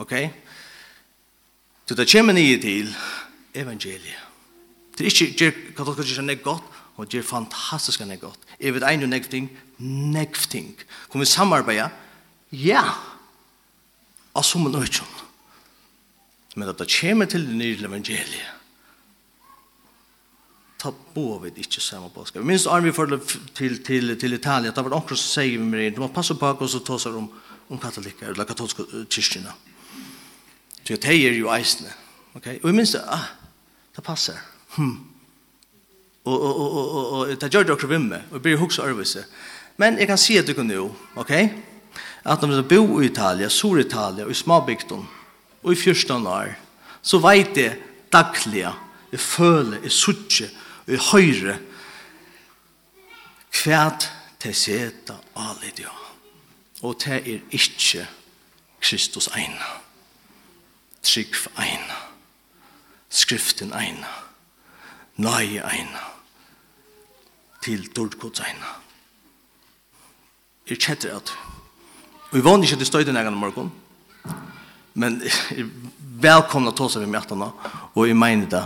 Ok? 0.03 0.13
Så 1.87 1.95
det 1.95 2.09
kommer 2.11 2.33
nye 2.33 2.59
til 2.61 2.91
evangeliet. 3.55 4.25
Det 4.97 5.05
er 5.05 5.11
ikke 5.13 5.37
gjør 5.39 5.55
katolske 5.77 6.03
kyrkja 6.03 6.31
er 6.33 6.43
godt, 6.43 6.63
og 6.97 7.07
gjør 7.07 7.23
enn 7.37 8.11
er 8.11 8.19
godt. 8.19 8.39
Jeg 8.59 8.73
vet 8.73 8.83
en 8.83 9.03
og 9.03 9.09
nekv 9.09 9.29
ting, 9.29 9.49
Nekv 9.77 10.47
ting. 10.49 10.71
Kommer 11.09 11.25
vi 11.25 11.29
samarbeide? 11.29 11.89
Ja! 12.51 12.81
Og 14.33 14.45
som 14.45 14.65
en 14.65 14.75
øyne. 14.75 15.05
Men 16.55 16.69
at 16.69 16.79
det 16.79 16.89
kommer 17.01 17.25
til 17.25 17.45
det 17.45 17.55
nye 17.55 17.77
evangeliet, 17.77 18.56
ta 20.77 20.93
på 21.13 21.39
vid 21.39 21.57
inte 21.57 21.81
samma 21.81 22.09
påskap. 22.09 22.43
Minns 22.43 22.67
arm 22.67 22.83
vi 22.83 22.91
för 22.91 23.19
till 23.53 23.83
till 23.83 24.19
till 24.19 24.33
Italien. 24.33 24.73
Det 24.75 24.81
var 24.81 24.93
också 24.93 25.15
som 25.15 25.29
säger 25.29 25.59
med 25.59 25.93
de 25.93 25.99
måste 25.99 26.15
passa 26.15 26.35
på 26.35 26.47
och 26.47 26.69
så 26.69 26.79
tar 26.79 26.97
sig 26.97 27.11
om 27.11 27.31
om 27.67 27.77
katoliker 27.77 28.25
eller 28.31 28.43
katolska 28.43 28.83
kyrkorna. 29.09 29.53
Så 30.83 30.93
det 30.93 31.05
är 31.05 31.13
ju 31.13 31.59
isne. 31.59 31.89
Okej. 32.33 32.59
Och 32.63 32.75
minst 32.75 32.95
ah 32.95 33.19
det 33.95 34.01
passar. 34.01 34.35
Hm. 34.75 34.99
Och 36.23 36.41
och 36.41 36.55
och 36.61 36.95
och 36.95 37.19
och 37.19 37.27
det 37.27 37.53
gör 37.53 37.63
det 37.63 37.73
också 37.73 37.87
vimme 37.87 38.21
och 38.31 38.41
blir 38.41 38.57
hooks 38.57 38.75
service. 38.75 39.17
Men 39.75 39.97
jag 39.97 40.07
kan 40.07 40.17
se 40.17 40.39
att 40.39 40.45
du 40.45 40.53
kan 40.53 40.67
nu, 40.67 40.89
okej? 41.15 41.63
Att 42.23 42.41
de 42.41 42.51
som 42.51 42.67
bor 42.67 43.03
i 43.03 43.05
Italien, 43.05 43.49
sur 43.49 43.79
Italien 43.79 44.25
och 44.25 44.31
i 44.31 44.33
småbygden 44.33 45.05
och 45.61 45.73
i 45.73 45.75
14 45.75 46.27
år 46.27 46.55
så 47.01 47.17
vet 47.17 47.55
det 47.55 47.79
dagliga, 48.11 48.73
Jeg 49.11 49.19
føler, 49.19 49.77
jeg 49.83 49.91
sutter, 49.91 50.49
i 50.87 50.97
høyre 51.11 51.57
kvært 53.51 54.07
til 54.39 54.55
seta 54.55 55.17
alidia. 55.35 55.91
Og 56.85 56.99
til 57.01 57.17
er 57.17 57.55
ikkje 57.57 58.05
Kristus 58.81 59.29
eina. 59.35 59.71
Trygg 61.03 61.35
eina. 61.59 61.97
Skriften 63.09 63.73
eina. 63.73 64.11
Nøye 65.17 65.63
eina. 65.65 66.03
Til 67.65 67.87
dårdkods 67.95 68.43
eina. 68.45 68.75
Jeg 70.69 70.79
kjetter 70.83 71.17
at 71.17 71.33
og 72.29 72.35
jeg 72.35 72.43
vann 72.43 72.63
ikke 72.63 72.75
til 72.75 72.89
støyden 72.89 73.17
egen 73.17 73.37
morgen 73.39 73.71
men 74.99 75.21
velkomna 76.19 76.73
til 76.75 76.87
oss 76.87 76.97
av 76.99 77.05
i 77.05 77.07
mjøttene 77.07 77.47
og 77.93 78.01
jeg 78.03 78.17
mener 78.19 78.49
det 78.51 78.63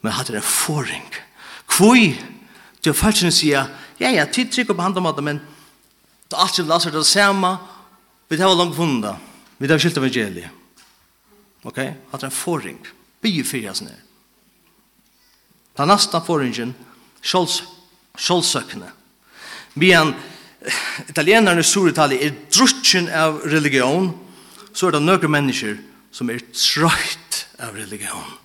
men 0.00 0.10
jeg 0.10 0.16
hadde 0.18 0.36
en 0.40 0.48
forring 0.48 1.18
Kvui, 1.70 2.12
til 2.82 2.92
å 2.92 2.96
følge 2.96 3.32
sier, 3.32 3.70
ja, 3.98 4.10
ja, 4.10 4.26
tid 4.26 4.52
trykker 4.52 4.76
på 4.76 4.82
hand 4.84 4.98
om 4.98 5.08
men 5.24 5.40
det 6.28 6.36
er 6.36 6.42
alt 6.42 6.56
som 6.56 6.68
laser 6.68 6.90
det 6.90 7.04
samme, 7.06 7.56
vi 8.28 8.36
tar 8.36 8.54
langt 8.56 8.76
vunda, 8.76 9.16
vi 9.58 9.68
tar 9.68 9.78
skilt 9.78 9.98
evangeliet. 10.00 10.50
Ok? 11.64 11.78
At 11.78 12.20
det 12.20 12.26
er 12.26 12.30
en 12.30 12.34
forring, 12.34 12.80
bygge 13.22 13.44
fyrjas 13.44 13.82
ned. 13.84 14.00
Ta 15.76 15.86
nasta 15.88 16.20
forringen, 16.22 16.74
skjoldsøkene. 17.24 18.90
Vi 19.74 19.90
er 19.92 20.04
en 20.04 20.14
italienerne 21.08 21.60
i 21.60 21.66
Stor-Italia 21.66 22.20
er 22.20 22.36
drutsjen 22.52 23.08
av 23.10 23.42
religion, 23.50 24.12
så 24.72 24.88
er 24.88 24.96
det 24.96 25.04
nøkker 25.04 25.30
mennesker 25.30 25.76
som 26.14 26.30
er 26.30 26.42
trøyt 26.54 27.44
av 27.62 27.74
religion 27.76 28.43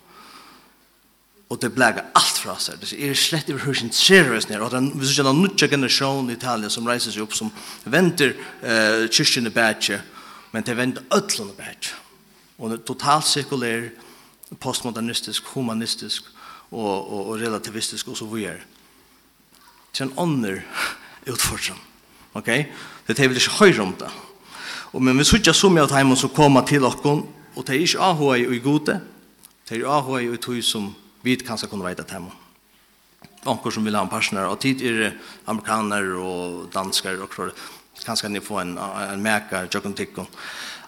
og 1.50 1.62
det 1.62 1.72
blæger 1.74 2.12
alt 2.16 2.38
fra 2.38 2.54
seg. 2.62 2.78
Det 2.82 2.94
er 2.94 3.16
slett 3.18 3.50
ikke 3.50 3.64
hvordan 3.64 3.90
seriøs 3.94 4.50
nere. 4.50 4.62
Og 4.62 4.72
det 4.72 4.78
er 4.78 5.30
en 5.30 5.42
nødja 5.42 5.68
generasjon 5.68 6.30
i 6.30 6.36
Italia 6.38 6.70
som 6.70 6.86
reiser 6.86 7.12
seg 7.12 7.26
opp, 7.26 7.34
som 7.34 7.50
venter 7.90 8.36
uh, 8.62 9.08
kyrkjen 9.10 9.50
i 9.50 9.54
bætje, 9.54 9.98
men 10.54 10.66
det 10.66 10.78
venter 10.78 11.08
ødlån 11.16 11.50
i 11.50 11.58
bætje. 11.58 11.98
Og 12.60 12.70
det 12.70 12.78
er 12.80 12.86
totalt 12.86 13.26
sekulær, 13.26 13.90
postmodernistisk, 14.60 15.50
humanistisk 15.56 16.30
og, 16.72 17.10
og, 17.12 17.28
og 17.30 17.42
relativistisk 17.42 18.08
og 18.08 18.18
så 18.18 18.30
videre. 18.30 18.62
Det 19.90 20.04
er 20.04 20.10
en 20.10 20.18
ånder 20.18 20.62
utfordring. 21.28 21.82
Ok? 22.38 22.46
Det 23.08 23.18
er 23.18 23.28
vel 23.28 23.40
ikke 23.42 23.58
høyre 23.58 23.82
om 23.82 23.94
det. 23.98 24.08
Og 24.94 25.02
men 25.02 25.18
vi 25.18 25.24
sitter 25.26 25.54
så 25.54 25.70
mye 25.70 25.82
av 25.82 25.90
timen 25.90 26.18
som 26.18 26.30
kommer 26.30 26.62
til 26.62 26.86
dere, 26.86 27.14
og 27.56 27.66
det 27.66 27.74
er 27.74 27.82
ikke 27.82 28.04
avhøy 28.06 28.46
og 28.46 28.54
i 28.54 28.60
gode, 28.62 29.00
det 29.66 29.80
er 29.80 29.90
avhøy 29.90 30.28
og 30.30 30.36
i 30.38 30.38
tog 30.38 30.60
som 30.64 30.92
vi 31.24 31.36
kanskje 31.38 31.70
kunne 31.70 31.86
veite 31.86 32.06
dem. 32.08 32.30
Onker 33.46 33.72
som 33.72 33.86
vil 33.86 33.96
ha 33.96 34.04
en 34.04 34.12
partner, 34.12 34.48
og 34.48 34.60
tid 34.60 34.82
er 34.82 35.00
det 35.04 35.12
amerikaner 35.48 36.14
og 36.20 36.70
danskar 36.74 37.20
og 37.24 37.36
så, 37.36 37.50
kanskje 38.06 38.30
ni 38.30 38.40
får 38.44 38.62
en, 38.62 38.78
en 38.80 39.24
mekar, 39.24 39.68
tjokken 39.68 39.96
tikkun, 39.96 40.28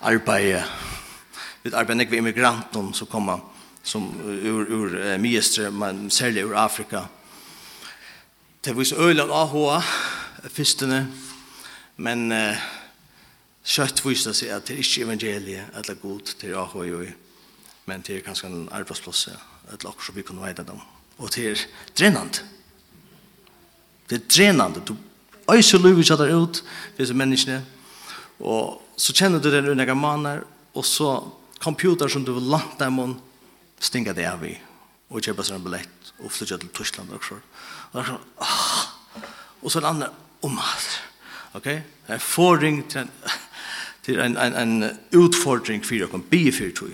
arbeid, 0.01 0.61
vi 1.63 1.69
arbetande 1.69 2.03
nekve 2.05 2.17
immigranten 2.17 2.93
som 2.93 3.07
kommer 3.07 3.39
som 3.83 4.07
ur, 4.25 4.65
ur 4.65 4.95
eh, 4.97 5.17
Miestre, 5.21 5.71
men 5.71 6.09
særlig 6.09 6.45
ur 6.45 6.55
Afrika. 6.57 7.05
Det 8.65 8.77
vis 8.77 8.93
øyland 8.93 9.31
AHA, 9.31 9.81
fyrstene, 10.49 11.07
men 11.97 12.31
eh, 12.31 12.57
kjøtt 13.65 14.03
viser 14.05 14.37
seg 14.37 14.53
at 14.55 14.67
det 14.67 14.77
er 14.77 14.83
ikke 14.85 15.05
evangeliet, 15.05 15.69
eller 15.69 15.87
det 15.87 15.95
er 15.95 16.01
god 16.01 16.35
til 16.41 16.57
AHA, 16.57 17.05
men 17.85 18.05
det 18.07 18.17
er 18.17 18.25
kanskje 18.25 18.49
en 18.49 18.69
arbeidsplass, 18.71 19.27
ja 19.33 19.50
eller 19.69 19.89
akkur 19.89 20.09
som 20.09 20.15
vi 20.15 20.25
kunne 20.25 20.43
veida 20.43 20.63
dem. 20.67 20.79
Og 21.21 21.31
det 21.35 21.45
er 21.51 21.65
drenant. 21.97 22.41
Det 24.09 24.17
er 24.17 24.25
drenant. 24.27 24.81
Du 24.87 24.95
øyser 25.51 25.79
luvet 25.79 26.07
kjattar 26.07 26.33
ut, 26.33 26.63
disse 26.97 27.13
menneskene, 27.13 27.61
og 28.39 28.81
så 28.97 29.13
kjenner 29.13 29.41
du 29.41 29.51
den 29.51 29.69
unnega 29.71 29.93
maner, 29.97 30.43
og 30.73 30.85
så 30.85 31.13
computer 31.61 32.09
som 32.09 32.25
du 32.25 32.33
vil 32.33 32.49
landa 32.49 32.85
dem 32.85 32.99
om, 32.99 33.13
stinga 33.81 34.13
det 34.13 34.25
av 34.29 34.43
i, 34.45 34.55
og 35.09 35.21
kjøpa 35.21 35.45
seg 35.45 35.57
en 35.57 35.65
billett, 35.65 36.11
og 36.21 36.33
flytja 36.33 36.57
til 36.61 36.73
Tyskland 36.75 37.13
og 37.13 37.23
så. 37.25 37.37
Og 37.91 38.05
så, 38.07 38.17
ah! 38.41 39.23
Og 39.61 39.71
så 39.71 39.81
en 39.81 39.89
annen, 39.91 40.19
om 40.41 40.57
alt. 40.57 40.91
Ok? 41.53 41.67
Det 42.07 42.15
er 42.15 42.23
forring 42.23 42.81
til 42.89 43.03
en, 43.03 43.11
til 44.05 44.21
en, 44.23 44.37
en, 44.37 44.55
en 44.57 44.85
utfordring 45.17 45.83
for 45.85 45.97
dere, 45.97 46.09
en 46.17 46.29
bifyrtøy. 46.31 46.93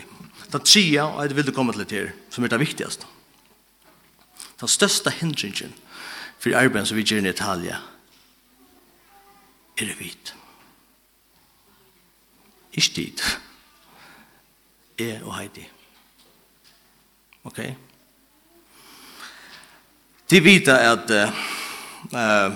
Da 0.52 0.60
tida, 0.64 1.08
og 1.08 1.24
jeg 1.24 1.36
vil 1.36 1.48
du 1.48 1.54
komme 1.56 1.76
til 1.76 1.84
det 1.84 2.00
her, 2.00 2.12
som 2.38 2.46
er 2.46 2.52
det 2.54 2.60
viktigaste. 2.62 3.08
Den 4.62 4.70
største 4.70 5.10
hindringen 5.10 5.74
for 6.38 6.54
arbeidet 6.54 6.88
som 6.88 6.98
vi 6.98 7.04
gjør 7.04 7.26
i 7.26 7.30
Italia 7.30 7.80
er 9.78 9.86
det 9.90 9.96
vidt. 9.98 10.36
Ikke 12.74 12.94
tid. 12.94 13.24
Jeg 15.00 15.24
og 15.24 15.34
Heidi. 15.38 15.66
Ok? 17.44 17.60
De 20.30 20.42
vita 20.44 20.76
at 20.92 21.10
uh, 22.14 22.54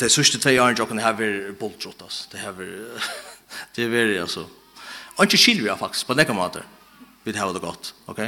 de 0.00 0.10
sørste 0.12 0.40
tve 0.40 0.60
årene 0.60 0.76
jokken 0.76 1.00
har 1.00 1.16
vært 1.16 1.56
boltrottas. 1.60 2.26
Det 2.32 2.40
har 2.44 2.52
vært, 2.52 3.00
det 3.76 3.88
har 3.88 3.96
vært, 3.96 4.20
altså. 4.26 4.44
Og 5.16 5.24
ikke 5.24 5.40
skiljer 5.40 5.70
jeg 5.70 5.80
faktisk 5.80 6.12
på 6.12 6.18
nekka 6.20 6.36
måter 6.36 6.68
vi 7.24 7.36
har 7.36 7.52
det 7.52 7.62
godt, 7.62 7.94
ok? 8.08 8.20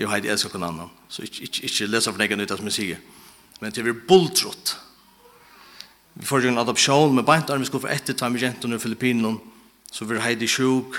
Jeg 0.00 0.08
har 0.08 0.20
ikke 0.20 0.32
elsket 0.32 0.54
noen 0.56 0.68
annen, 0.70 0.92
så 1.12 1.22
ikke, 1.26 1.44
ikke, 1.46 1.66
ikke 1.68 1.90
leser 1.90 2.14
for 2.14 2.22
negen 2.22 2.40
ut 2.40 2.52
av 2.52 2.60
som 2.60 2.70
jeg 2.70 2.76
sier. 2.78 3.02
Men 3.60 3.74
det 3.76 3.84
blir 3.84 4.00
boldtrott. 4.08 4.74
Vi 6.16 6.26
får 6.26 6.48
en 6.48 6.62
adopsjon 6.62 7.14
med 7.14 7.26
beint 7.28 7.50
arm, 7.52 7.62
vi 7.62 7.68
skal 7.68 7.82
få 7.84 7.92
etter 7.92 8.16
ta 8.16 8.30
med 8.32 8.42
jentene 8.42 8.78
i 8.78 8.82
Filippinen, 8.82 9.38
så 9.92 10.06
blir 10.08 10.22
Heidi 10.24 10.48
sjuk, 10.50 10.96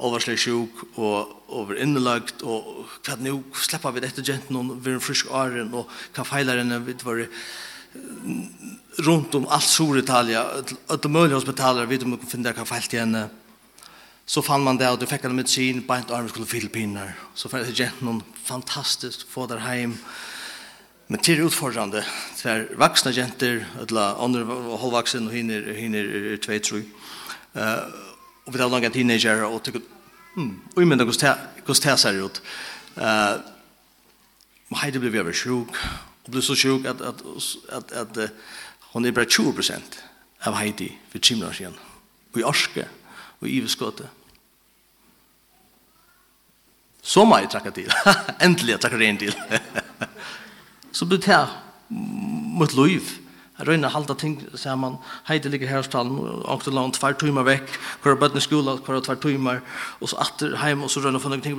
overslig 0.00 0.38
sjuk, 0.40 0.84
og 0.96 1.52
over 1.52 1.78
innelagt, 1.82 2.42
og 2.42 2.86
hva 3.04 3.18
nå 3.20 3.36
slipper 3.52 3.94
vi 3.94 4.04
dette 4.04 4.24
jentene, 4.24 4.78
vi 4.80 4.94
er 4.94 4.98
en 4.98 5.04
frisk 5.04 5.30
åren, 5.34 5.74
og 5.76 5.90
hva 6.16 6.24
feiler 6.26 6.62
henne, 6.62 6.80
vi 6.86 6.96
var 7.04 7.26
rundt 9.04 9.34
om 9.34 9.46
alt 9.50 9.66
sur 9.66 9.98
Italia, 9.98 10.46
at 10.62 11.02
det 11.02 11.10
mulige 11.10 11.36
hospitaler, 11.36 11.86
vi 11.86 11.96
vet 11.98 12.06
om 12.06 12.16
vi 12.16 12.22
kan 12.22 12.32
finne 12.32 12.54
hva 12.56 12.66
feilt 12.68 12.90
til 12.90 13.02
henne, 13.02 13.26
så 14.30 14.42
fann 14.46 14.62
man 14.62 14.78
det 14.78 14.86
og 14.86 15.00
du 15.00 15.08
fikk 15.10 15.24
en 15.26 15.34
medisin, 15.34 15.80
beint 15.82 16.10
armen 16.14 16.30
skulle 16.30 16.46
Filippiner. 16.46 17.16
Så 17.34 17.48
fikk 17.50 17.64
jeg 17.66 17.78
gjerne 17.80 18.06
noen 18.06 18.20
fantastisk 18.46 19.24
få 19.26 19.48
der 19.50 19.58
hjem. 19.64 19.96
Men 21.10 21.22
til 21.26 21.42
utfordrande, 21.48 22.04
er 22.46 22.68
vaksne 22.78 23.10
jenter, 23.10 23.64
eller 23.82 24.20
andre 24.22 24.44
holdvaksen, 24.78 25.26
og 25.26 25.34
hinner, 25.34 25.66
hinner 25.74 26.12
er 26.34 26.38
tvei 26.44 26.60
tru. 26.62 26.78
Uh, 27.56 27.90
og 28.46 28.52
vi 28.54 28.60
tar 28.60 28.70
langt 28.70 28.94
teenager, 28.94 29.42
og 29.48 29.64
tykker, 29.66 29.82
mm, 30.36 30.52
og 30.76 30.78
imenda 30.84 31.08
hvordan 31.08 31.50
det 31.66 31.98
ser 31.98 32.22
ut. 32.22 32.40
Uh, 32.94 33.42
Heidi 34.78 35.02
ble 35.02 35.10
veldig 35.10 35.34
sjuk, 35.34 35.74
og 36.22 36.30
ble 36.30 36.44
så 36.46 36.54
sjuk 36.54 36.86
at, 36.86 37.02
at, 37.02 37.26
at, 37.72 37.92
at, 38.04 38.22
at 38.22 38.94
hun 38.94 39.10
er 39.10 39.18
bare 39.18 39.26
20 39.26 39.58
prosent 39.58 39.98
av 40.46 40.54
Heidi 40.62 40.92
for 41.10 41.18
10 41.18 41.42
år 41.50 41.58
siden. 41.58 41.76
Og 42.30 42.38
i 42.44 42.46
Arske, 42.46 42.86
og 43.40 43.50
i 43.50 43.58
Iveskåte. 43.58 44.06
Så 47.02 47.24
må 47.24 47.38
jeg 47.40 47.50
trekke 47.52 47.72
til. 47.74 47.90
Endelig 48.44 48.76
jeg 48.76 48.82
trekker 48.84 49.00
det 49.00 49.08
inn 49.08 49.20
til. 49.20 49.34
så 50.96 51.08
blir 51.08 51.20
det 51.22 51.32
her 51.32 51.52
mot 51.90 52.72
liv. 52.76 53.16
Jeg 53.60 53.68
røyner 53.68 53.92
halda 53.92 54.14
ting, 54.16 54.38
sier 54.56 54.76
man, 54.80 54.96
heide 55.28 55.50
ligger 55.52 55.68
her 55.68 55.82
hos 55.82 55.90
talen, 55.92 56.16
og 56.48 56.62
det 56.64 56.72
langt 56.72 56.96
tvær 56.96 57.18
timer 57.20 57.44
vekk, 57.44 57.74
hvor 58.00 58.14
er 58.14 58.20
bøtten 58.22 58.40
i 58.40 58.44
skolen, 58.44 58.78
hvor 58.86 58.96
er 58.96 59.04
tvær 59.04 59.18
timer, 59.20 59.60
og 60.00 60.08
så 60.08 60.16
atter 60.24 60.56
heim, 60.62 60.86
og 60.86 60.92
så 60.92 61.02
røyner 61.04 61.20
for 61.20 61.32
noen 61.32 61.44
ting. 61.44 61.58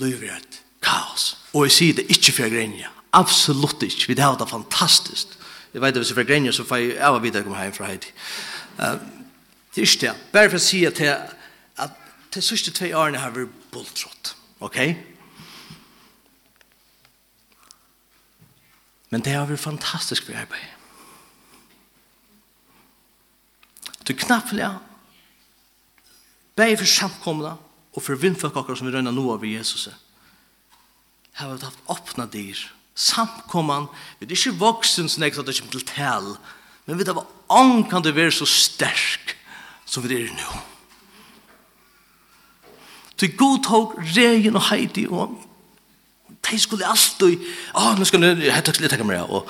Liv 0.00 0.24
er 0.24 0.38
et 0.38 0.60
kaos. 0.84 1.34
Og 1.52 1.68
jeg 1.68 1.76
sier 1.76 1.98
det 2.00 2.06
ikke 2.14 2.32
for 2.38 2.52
grenja. 2.52 2.88
Absolutt 3.14 3.84
ikke. 3.84 4.14
Vi 4.14 4.18
har 4.20 4.38
det 4.40 4.48
fantastisk. 4.48 5.36
Jeg 5.74 5.82
vet 5.82 5.92
at 5.92 6.00
hvis 6.00 6.14
jeg 6.14 6.18
får 6.22 6.28
grenja, 6.30 6.56
så 6.56 6.64
får 6.64 6.82
jeg 6.82 6.98
av 7.02 7.18
og 7.18 7.22
videre 7.22 7.44
komme 7.44 7.60
hjem 7.60 7.76
fra 7.76 7.90
Heidi. 7.90 8.10
Uh, 8.78 8.96
det 9.74 9.82
er 9.82 9.88
ikke 9.88 10.06
det. 10.06 10.16
Bare 10.32 10.50
for 10.50 10.62
å 10.62 10.64
si 10.64 10.84
at 10.88 10.98
det, 10.98 11.14
at 11.84 12.02
det 12.34 12.42
siste 12.46 12.72
tve 12.74 12.94
årene 12.96 13.22
har 13.22 13.34
vi 13.34 13.48
bultråd 13.74 14.13
Ok? 14.64 14.78
Men 19.12 19.22
det 19.22 19.36
har 19.36 19.46
vært 19.46 19.62
fantastisk 19.62 20.26
for 20.26 20.38
arbeid. 20.40 20.72
Du 24.04 24.12
knappelig 24.16 24.66
Beg 26.54 26.76
for 26.78 26.86
samkomna 26.86 27.56
og 27.94 28.02
for 28.02 28.18
vindfolk 28.18 28.54
akkurat 28.54 28.78
som 28.78 28.86
vi 28.86 28.94
røyna 28.94 29.10
nå 29.14 29.24
over 29.26 29.46
Jesus. 29.46 29.88
Her 31.34 31.48
har 31.48 31.56
vi 31.56 31.66
haft 31.66 31.88
åpna 31.90 32.26
dyr. 32.30 32.58
Samkomman, 32.94 33.88
vi 34.20 34.28
er 34.28 34.36
ikke 34.36 34.60
voksen 34.60 35.08
som 35.10 35.24
jeg 35.24 35.34
det 35.34 35.56
kommer 35.58 35.74
til 35.74 35.86
tal, 35.88 36.36
men 36.86 36.98
vi 36.98 37.06
tar 37.06 37.18
ånd 37.50 37.88
kan 37.90 38.04
det 38.06 38.14
være 38.14 38.36
så 38.36 38.46
sterk 38.46 39.34
som 39.86 40.06
vi 40.06 40.14
er 40.14 40.30
nå. 40.30 40.60
Så 43.24 43.30
god 43.38 43.64
tog 43.64 43.98
regen 44.16 44.56
og 44.56 44.62
heidi 44.68 45.06
og 45.08 45.40
de 46.50 46.58
skulle 46.60 46.86
alltid, 46.86 47.40
åh, 47.74 47.86
oh, 47.86 47.98
nu 47.98 48.04
skal 48.04 48.22
jeg 48.22 48.52
hette 48.52 48.72
til 48.72 49.00
å 49.00 49.04
meg, 49.08 49.22
og 49.32 49.48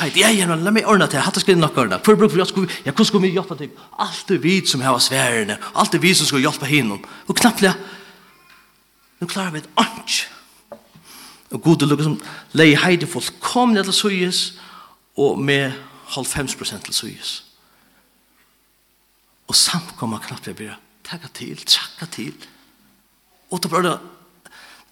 heidi, 0.00 0.24
ja, 0.24 0.32
ja, 0.34 0.48
la 0.50 0.72
meg 0.74 0.86
ordne 0.90 1.06
til, 1.06 1.22
hette 1.22 1.38
skal 1.38 1.54
jeg 1.54 1.60
nok 1.60 1.76
ordne, 1.78 2.00
for 2.02 2.18
bruk 2.18 2.32
for 2.32 2.42
jeg 2.42 2.50
skulle, 2.50 2.78
ja, 2.82 2.90
hvordan 2.90 3.06
skulle 3.06 3.30
hjelpe 3.30 3.56
til, 3.60 3.70
alltid 4.02 4.40
vi 4.42 4.54
som 4.66 4.82
har 4.82 4.98
sværene, 4.98 5.58
alltid 5.78 6.02
vi 6.02 6.14
som 6.14 6.26
skulle 6.26 6.42
hjelpe 6.42 6.66
henne 6.66 6.98
og 7.28 7.38
knappt 7.38 7.62
det, 7.62 7.74
nå 9.20 9.28
klarer 9.30 9.54
vi 9.54 9.62
et 9.62 9.70
ansk, 9.78 10.26
og 11.54 11.62
god 11.62 11.86
og 11.86 11.92
lukket 11.92 12.08
som 12.08 12.18
leie 12.58 12.80
heidi 12.82 13.06
ned 13.06 13.84
til 13.84 13.94
suyes, 13.94 14.40
og 15.16 15.38
med 15.38 15.72
90% 16.16 16.82
til 16.88 16.94
suyes. 16.94 17.44
Og 19.46 19.54
samkommer 19.54 20.18
knappt 20.18 20.50
det 20.50 20.56
blir, 20.58 20.74
takka 21.06 21.30
til, 21.30 21.62
takka 21.62 22.10
til, 22.10 22.34
Og 23.54 23.62
det 23.62 23.70
var 23.70 23.86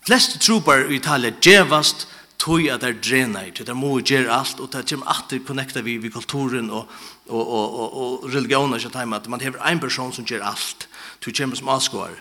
flest 0.06 0.38
fleste 0.38 0.76
i 0.88 0.96
Italia 0.96 1.34
djevast 1.42 2.06
tog 2.38 2.66
at 2.70 2.82
det 2.82 3.00
drenar, 3.02 3.50
til 3.54 3.66
der 3.66 3.74
må 3.74 4.00
gjøre 4.00 4.30
alt, 4.30 4.60
og 4.60 4.70
det 4.72 4.86
kommer 4.88 5.10
alltid 5.10 5.44
connecta 5.46 5.80
vi, 5.80 5.96
vi 5.96 6.10
kulturen 6.10 6.70
og, 6.70 6.88
og, 7.28 7.42
og, 7.42 7.80
og, 7.80 7.98
og 7.98 8.34
religionen, 8.34 8.80
til 8.80 8.90
time, 8.90 9.16
at 9.16 9.28
man 9.28 9.40
hever 9.40 9.62
en 9.62 9.80
person 9.80 10.12
som 10.12 10.24
gjør 10.24 10.44
alt, 10.46 10.88
til 11.22 11.34
kommer 11.36 11.56
som 11.56 11.68
avskåer. 11.68 12.18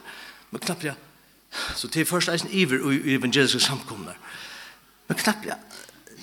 Men 0.52 0.62
knapt 0.62 0.84
ja, 0.84 0.94
så 1.76 1.88
det 1.88 2.02
er 2.02 2.10
først 2.10 2.30
eisen 2.30 2.50
iver 2.52 2.82
i 2.92 3.16
evangeliske 3.16 3.60
samkomner. 3.60 4.18
Men 5.08 5.18
knapt 5.18 5.46
ja, 5.46 5.58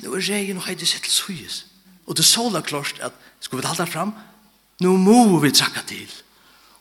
nå 0.03 0.15
er 0.15 0.31
jeg 0.31 0.55
og 0.57 0.67
heide 0.67 0.87
sett 0.87 1.03
til 1.07 1.13
suyes. 1.13 1.65
Og 2.07 2.17
det 2.17 2.25
sola 2.25 2.61
klart 2.61 2.99
at, 3.03 3.13
skal 3.41 3.59
vi 3.59 3.67
ta 3.67 3.85
fram, 3.85 4.15
nå 4.81 4.97
må 4.97 5.39
vi 5.43 5.51
trakka 5.51 5.83
til. 5.87 6.11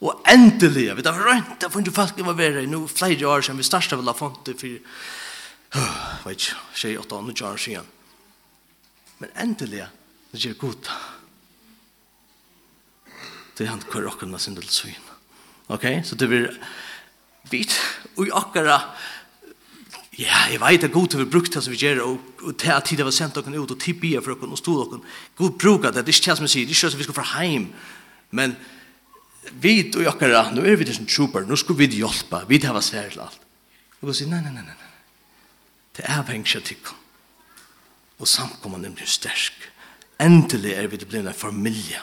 Og 0.02 0.22
endelig, 0.30 0.92
vi 0.94 1.06
har 1.06 1.24
rønt, 1.26 1.58
det 1.62 1.72
funnet 1.74 1.96
folk 1.96 2.20
involveret 2.22 2.64
i 2.64 2.70
noe 2.70 2.90
flere 2.92 3.30
år 3.30 3.46
siden 3.46 3.58
vi 3.58 3.66
største 3.66 3.98
vel 3.98 4.10
har 4.12 4.18
funnet 4.18 4.44
det 4.46 4.58
for, 4.60 4.98
uh, 5.76 6.02
vet 6.28 6.38
ikke, 6.38 6.58
tjej, 6.78 6.98
åtta, 7.02 7.22
nu 7.26 7.34
tjej, 7.34 7.58
siden. 7.58 7.94
Men 9.18 9.34
endelig, 9.42 9.88
det 10.32 10.44
gjør 10.44 10.60
god. 10.62 10.92
Det 13.58 13.66
er 13.66 13.74
han 13.74 13.82
kvar 13.90 14.06
okken 14.12 14.30
med 14.30 14.44
sin 14.44 14.58
del 14.58 14.70
svin. 14.70 15.02
Ok, 15.74 15.88
så 16.06 16.16
det 16.16 16.30
blir 16.30 16.52
vit, 17.50 17.74
og 18.20 18.30
akkara, 18.38 18.78
ja, 20.18 20.46
jeg 20.52 20.62
vet 20.62 20.86
at 20.86 20.94
god 20.94 21.10
til 21.10 21.24
vi 21.24 21.30
brukt 21.32 21.54
det 21.54 21.64
som 21.64 21.74
vi 21.74 21.82
gjør, 21.82 22.04
og, 22.06 22.32
og 22.46 22.58
til 22.60 22.72
at 22.76 22.86
tid 22.86 23.02
det 23.02 23.06
var 23.08 23.16
sendt 23.16 23.38
okken 23.42 23.58
ut, 23.58 23.74
og 23.74 23.82
tid 23.82 23.98
bia 24.02 24.22
for 24.22 24.38
okken, 24.38 24.54
og 24.54 24.62
stod 24.62 24.86
okken. 24.86 25.04
God 25.38 25.58
bruker 25.58 25.90
det, 25.90 26.06
det 26.06 26.14
er 26.14 26.20
ikke 26.20 26.30
det 26.30 26.38
som 26.38 26.46
jeg 26.46 26.54
sier, 26.54 26.70
det 26.70 26.76
er 26.76 26.78
ikke 26.78 26.88
det 26.88 26.94
som 26.94 27.02
vi 27.02 27.08
skal 27.10 27.18
fra 27.18 27.30
heim, 27.34 27.72
men 28.30 28.56
vi 29.62 29.80
og 29.96 30.04
jokkara, 30.04 30.50
nå 30.54 30.64
er 30.66 30.78
vi 30.80 30.88
det 30.88 30.96
som 30.98 31.08
trooper, 31.10 31.46
nå 31.48 31.58
skulle 31.60 31.86
vi 31.86 32.02
hjelpe, 32.02 32.44
vi 32.50 32.60
det 32.62 32.74
var 32.74 32.86
svært 32.86 33.16
til 33.16 33.24
alt. 33.26 33.44
Og 34.02 34.10
vi 34.10 34.20
sier, 34.20 34.30
nei, 34.32 34.42
nei, 34.46 34.54
nei, 34.54 34.66
nei, 34.66 34.76
nei, 34.76 34.94
det 35.98 36.06
er 36.06 36.20
avhengig 36.22 36.60
av 36.60 36.66
tikkum. 36.68 37.04
Og 38.18 38.30
samkomman 38.30 38.86
er 38.86 38.94
blir 38.98 39.10
sterk. 39.10 39.68
Endelig 40.22 40.74
er 40.74 40.88
vi 40.90 40.98
det 40.98 41.08
blir 41.10 41.26
en 41.26 41.34
familie. 41.34 42.02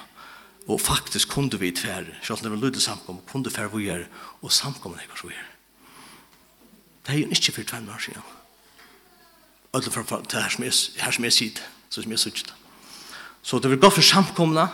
Og 0.66 0.80
faktisk 0.80 1.28
kunde 1.34 1.58
vi 1.60 1.72
tverre, 1.74 2.14
selv 2.22 2.38
om 2.38 2.44
det 2.44 2.52
var 2.54 2.62
lydde 2.62 2.80
samkomman, 2.80 3.24
kunde 3.30 3.50
færre 3.50 3.70
vi 3.74 3.88
er, 3.92 4.06
og 4.42 4.52
samkomman 4.52 5.02
er 5.02 5.10
hva 5.10 5.28
vi 5.28 5.34
er. 5.34 5.50
Det 7.04 7.14
er 7.14 7.18
jo 7.20 7.36
ikke 7.36 7.52
for 7.52 7.68
tvenn 7.68 7.88
år 7.90 8.00
siden. 8.00 8.22
Alle 9.74 9.90
framfor, 9.90 10.22
det 10.24 10.38
er 10.38 10.46
her 10.46 11.10
som 11.10 11.24
jeg 11.24 11.32
sier, 11.32 11.64
så 11.90 12.02
som 12.02 12.14
jeg 12.14 12.22
sier 12.22 12.46
det. 12.46 12.54
Så 13.42 13.58
det 13.58 13.70
vil 13.70 13.80
gå 13.80 13.90
for 13.90 14.02
samkomna, 14.02 14.68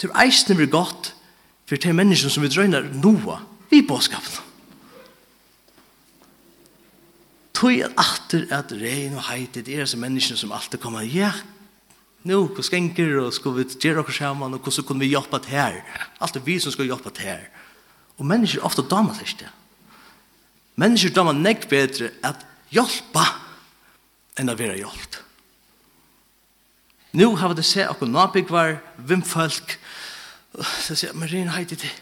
det 0.00 0.08
er 0.08 0.22
eisen 0.22 0.56
vil 0.56 0.70
gått, 0.72 1.12
for 1.70 1.78
de 1.78 1.92
menneskene 1.94 2.32
som 2.34 2.42
vi 2.42 2.50
drøyner 2.50 2.88
noe 2.98 3.36
i 3.70 3.78
båtskapen. 3.86 4.48
Tøy 7.54 7.84
at 7.86 7.94
atter 8.00 8.48
at 8.56 8.72
regn 8.74 9.14
og 9.14 9.28
heitet 9.28 9.68
er 9.70 9.86
som 9.86 10.02
menneskene 10.02 10.40
som 10.40 10.50
alltid 10.56 10.80
kommer, 10.82 11.06
ja, 11.06 11.30
nå, 12.26 12.40
hva 12.56 12.64
skenker, 12.66 13.12
og 13.22 13.30
skal 13.36 13.54
vi 13.54 13.68
gjøre 13.68 14.02
oss 14.02 14.18
sammen, 14.18 14.56
og 14.56 14.64
hvordan 14.64 14.86
kunne 14.88 15.04
vi 15.04 15.12
hjelpe 15.12 15.38
til 15.44 15.54
her? 15.60 15.78
Alt 16.18 16.40
er 16.40 16.44
vi 16.48 16.58
som 16.58 16.74
skal 16.74 16.90
hjelpe 16.90 17.12
til 17.14 17.28
her. 17.28 17.46
Og 18.18 18.26
mennesker 18.26 18.66
ofte 18.66 18.82
damer 18.90 19.14
seg 19.20 19.30
ikke. 19.30 19.52
Mennesker 20.80 21.14
damer 21.14 21.38
nekk 21.38 21.68
bedre 21.70 22.10
at 22.26 22.42
hjelpe 22.74 23.28
enn 24.40 24.50
å 24.50 24.58
være 24.58 24.80
hjelp. 24.80 25.20
Nå 27.20 27.30
har 27.38 27.52
vi 27.52 27.60
det 27.60 27.68
sett 27.68 27.90
akkurat 27.90 28.14
nabigvar, 28.16 28.76
vimfolk, 28.98 29.76
folk, 29.76 29.78
Så 30.58 30.94
sier 30.94 31.10
jeg, 31.10 31.18
men 31.18 31.30
Rina 31.30 31.54
heiti 31.54 31.78
til, 31.78 31.92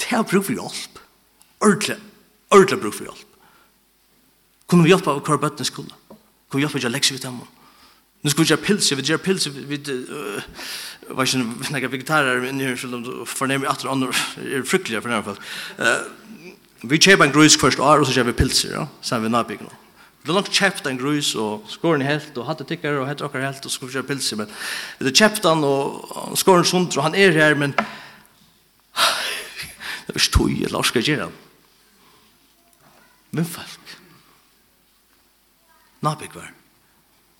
det 0.00 0.10
er 0.10 0.26
bruk 0.26 0.44
for 0.48 0.56
hjelp. 0.56 1.00
Ordentlig, 1.60 1.96
ordentlig 2.50 2.80
bruk 2.82 2.96
for 2.96 3.06
hjelp. 3.06 3.26
Kunne 4.66 4.86
vi 4.86 4.92
hjelpe 4.92 5.12
av 5.12 5.22
hver 5.26 5.40
bøttene 5.42 5.68
skulle? 5.68 5.94
Kunne 6.10 6.60
vi 6.60 6.66
hjelpe 6.66 6.80
av 6.80 6.86
hver 6.86 6.94
lekser 6.96 7.16
vi 7.16 7.22
til 7.22 7.30
henne? 7.30 7.48
Nu 8.20 8.30
skulle 8.30 8.44
vi 8.44 8.52
gjøre 8.52 8.66
pilser, 8.66 8.96
vi 8.96 9.06
gjør 9.08 9.22
pilser 9.24 9.54
vi 9.54 9.78
uh, 9.80 10.42
vad 11.10 11.28
som 11.28 11.62
några 11.70 11.88
vegetarer 11.88 12.52
nu 12.52 12.76
så 12.76 12.86
de 12.86 13.26
förnämmer 13.26 13.66
att 13.66 13.84
andra 13.84 14.08
är 14.36 14.62
fruktliga 14.62 15.00
för 15.00 15.10
i 15.10 15.14
alla 15.14 15.36
vi 16.80 16.96
kjøper 16.96 17.26
en 17.26 17.32
grus 17.32 17.58
først 17.60 17.80
år 17.80 18.00
og 18.00 18.08
så 18.08 18.14
kjøper 18.14 18.32
vi 18.32 18.38
pilser, 18.38 18.72
ja, 18.72 18.86
sen 19.04 19.22
vi 19.22 19.28
nabbigen. 19.28 19.68
Vi 20.20 20.28
har 20.28 20.36
nok 20.36 20.50
kjøpt 20.52 20.84
en 20.86 20.98
grus, 21.00 21.30
og 21.40 21.64
skåren 21.72 22.02
helt, 22.04 22.34
og 22.36 22.44
hatt 22.44 22.60
tikkere, 22.68 22.98
og 23.00 23.08
hatt 23.08 23.22
okker 23.24 23.40
helt, 23.40 23.64
og 23.64 23.72
skulle 23.72 23.92
kjøre 23.94 24.08
pilser, 24.10 24.36
men 24.36 24.50
vi 24.98 25.06
har 25.08 25.16
kjøpt 25.16 25.46
han, 25.48 25.64
og 25.64 26.36
skåren 26.36 26.66
sunt, 26.68 26.96
og 26.98 27.06
han 27.06 27.16
er 27.16 27.32
her, 27.32 27.56
men 27.56 27.72
det 30.04 30.12
er 30.12 30.18
ikke 30.18 30.34
tog, 30.34 30.52
eller 30.52 30.80
orsker 30.82 31.06
gjøre? 31.06 31.30
Han. 31.30 31.38
Men 33.30 33.48
folk, 33.48 33.94
nabik 36.04 36.34
var, 36.36 36.50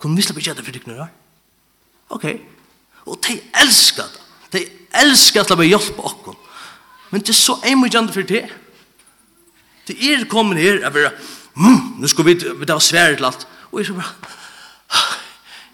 kom 0.00 0.16
vi 0.16 0.24
slapp 0.24 0.40
ikke 0.40 0.54
etter 0.54 0.64
for 0.64 0.76
dykkene, 0.78 1.08
ok, 2.16 2.26
og 3.10 3.20
de 3.26 3.36
elsker 3.60 4.08
det, 4.14 4.22
de 4.54 4.62
elsker 5.02 5.44
at 5.44 5.52
de 5.52 5.68
hjelper 5.68 6.08
oss, 6.08 6.40
men 7.10 7.20
det 7.20 7.34
er 7.34 7.40
så 7.42 7.58
en 7.66 7.82
mye 7.82 8.02
for 8.14 8.24
det, 8.24 8.46
det 9.90 9.98
er 10.00 10.24
kommet 10.30 10.62
her, 10.62 10.80
jeg 10.80 10.96
bare, 10.96 11.12
mm, 11.54 12.00
nu 12.00 12.08
skal 12.08 12.26
vi, 12.26 12.34
vi 12.34 12.68
ta 12.68 12.78
svære 12.80 13.16
til 13.16 13.28
alt. 13.28 13.46
Og 13.70 13.80
jeg 13.80 13.90
så 13.90 13.96
bare, 13.98 14.14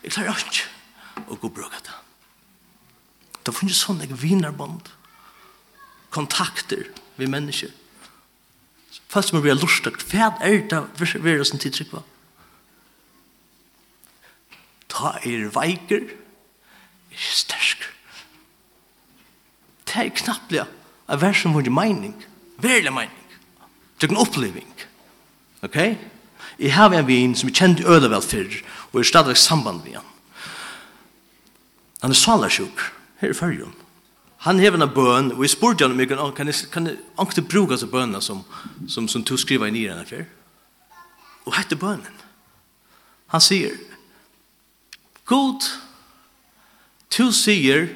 jeg 0.05 0.13
klarer 0.17 0.43
ikke 0.43 1.31
å 1.33 1.39
gå 1.41 1.51
bruke 1.51 1.81
det. 1.83 1.97
Det 3.47 3.55
finnes 3.55 3.79
sånn 3.79 4.03
jeg 4.03 4.17
vinerbånd, 4.19 4.91
kontakter 6.15 6.89
vi 7.17 7.29
mennesker. 7.31 7.71
Først 9.13 9.33
må 9.33 9.41
vi 9.45 9.53
ha 9.53 9.57
lurt, 9.57 9.87
hva 10.11 10.33
er 10.45 10.65
det 10.69 10.83
vi 11.23 11.33
er 11.33 11.45
som 11.47 11.61
tidtrykk 11.63 11.93
på? 11.93 12.03
Ta 14.91 15.17
er 15.23 15.47
veiker, 15.55 16.09
er 17.13 17.31
stersk. 17.37 17.85
Det 19.87 20.03
er 20.03 20.13
knapplega 20.17 20.67
av 21.07 21.23
hver 21.23 21.37
som 21.39 21.55
har 21.55 21.71
mening, 21.71 22.17
verlig 22.59 22.93
mening, 22.93 23.23
det 23.97 24.09
er 24.09 24.13
en 24.13 24.21
oppleving. 24.21 24.69
Det 24.75 24.96
Ok? 25.63 25.77
Jeg 26.59 26.75
har 26.75 26.93
en 26.93 27.07
vin 27.07 27.35
som 27.37 27.49
jeg 27.49 27.57
kjente 27.57 27.87
øde 27.89 28.11
vel 28.11 28.23
før, 28.23 28.61
og 28.93 29.01
jeg 29.01 29.07
er 29.07 29.11
stadig 29.11 29.37
samband 29.37 29.83
med 29.85 29.99
han. 29.99 30.13
Han 32.03 32.11
er 32.11 32.15
salarsjuk, 32.15 32.93
her 33.21 33.33
i 33.33 33.35
fyrjon. 33.35 33.75
Han 34.47 34.61
hever 34.61 34.83
en 34.83 34.95
bøn, 34.95 35.33
og 35.33 35.43
jeg 35.43 35.51
spurte 35.51 35.85
han 35.85 35.93
om 35.93 36.01
jeg 36.01 36.09
kan, 36.09 36.21
kan, 36.37 36.47
jeg, 36.47 36.71
kan 36.73 36.87
jeg 36.87 36.97
ankte 37.19 37.43
bruke 37.43 37.73
disse 37.73 37.87
bønene 37.87 38.21
som, 38.23 38.45
som, 38.89 39.09
som 39.09 39.25
du 39.25 39.37
skriver 39.37 39.67
inn 39.67 39.79
i 39.81 39.87
denne 39.89 40.07
før. 40.07 40.25
Og 41.47 41.57
hette 41.57 41.77
bønnen. 41.77 42.23
Han 43.35 43.43
sier, 43.43 43.75
God, 45.27 45.67
to 47.11 47.33
sier 47.35 47.89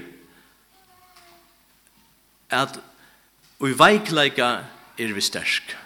at 2.51 2.81
vi 3.61 3.77
veikleika 3.79 4.51
er 4.99 5.15
vi 5.15 5.23
stersk. 5.23 5.77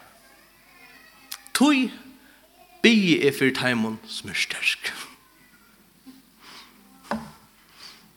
Tui 1.55 1.93
bi 2.83 3.21
er 3.27 3.33
fyrir 3.33 3.55
taimon 3.55 3.99
som 4.07 4.31
er 4.31 4.35
stersk. 4.35 4.90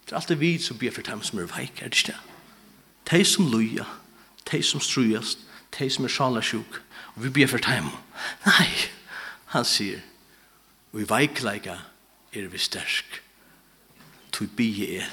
Det 0.08 0.12
er 0.12 0.16
alltid 0.16 0.36
vi 0.42 0.58
som 0.58 0.78
bi 0.78 0.88
er 0.88 0.96
fyrir 0.96 1.06
taimon 1.06 1.26
som 1.28 1.40
er 1.40 1.52
veik, 1.52 1.82
er 1.82 1.92
det 1.92 2.00
ikke 2.00 2.12
det? 2.12 2.20
Tei 3.06 3.24
som 3.24 3.48
luja, 3.52 3.86
tei 4.46 4.62
som 4.64 4.82
strujast, 4.82 5.40
tei 5.72 5.90
som 5.90 6.06
er 6.06 6.12
sjalasjuk, 6.12 6.82
og 7.16 7.24
vi 7.24 7.30
bi 7.30 7.44
er 7.44 7.52
fyrir 7.52 7.64
taimon. 7.64 8.00
Nei, 8.46 8.68
han 9.54 9.66
sier, 9.66 10.02
vi 10.92 11.06
i 11.06 11.10
veikleika 11.10 11.78
er 12.34 12.48
vi 12.52 12.58
stersk. 12.58 13.22
Tui 14.32 14.48
bi 14.48 14.72
er 14.98 15.06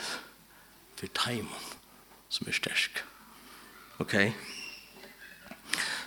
fyrir 0.97 1.13
taimon 1.15 1.69
som 2.29 2.49
er 2.49 2.57
stersk. 2.57 3.05
Ok? 3.99 4.17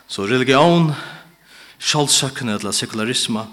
Så 0.07 0.25
religion 0.25 0.91
sjaldsøkene 1.79 2.57
eller 2.57 2.71
sekularisme, 2.71 3.45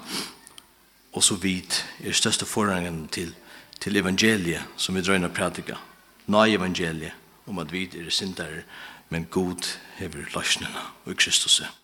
og 1.13 1.23
så 1.23 1.35
vidt 1.35 1.85
er 2.05 2.13
største 2.13 2.47
forrangen 2.47 3.09
til, 3.09 3.35
til 3.81 3.97
evangeliet 3.97 4.63
som 4.77 4.95
vi 4.95 5.03
drøyner 5.03 5.29
prædika. 5.29 5.79
Nei 6.27 6.55
evangeliet 6.55 7.13
om 7.47 7.59
at 7.59 7.73
vi 7.73 7.85
er 7.85 8.11
sindere, 8.11 8.65
men 9.09 9.25
god 9.31 9.79
hever 10.01 10.25
løsningene 10.35 10.81
og 11.05 11.17
Kristus 11.17 11.61
er. 11.61 11.84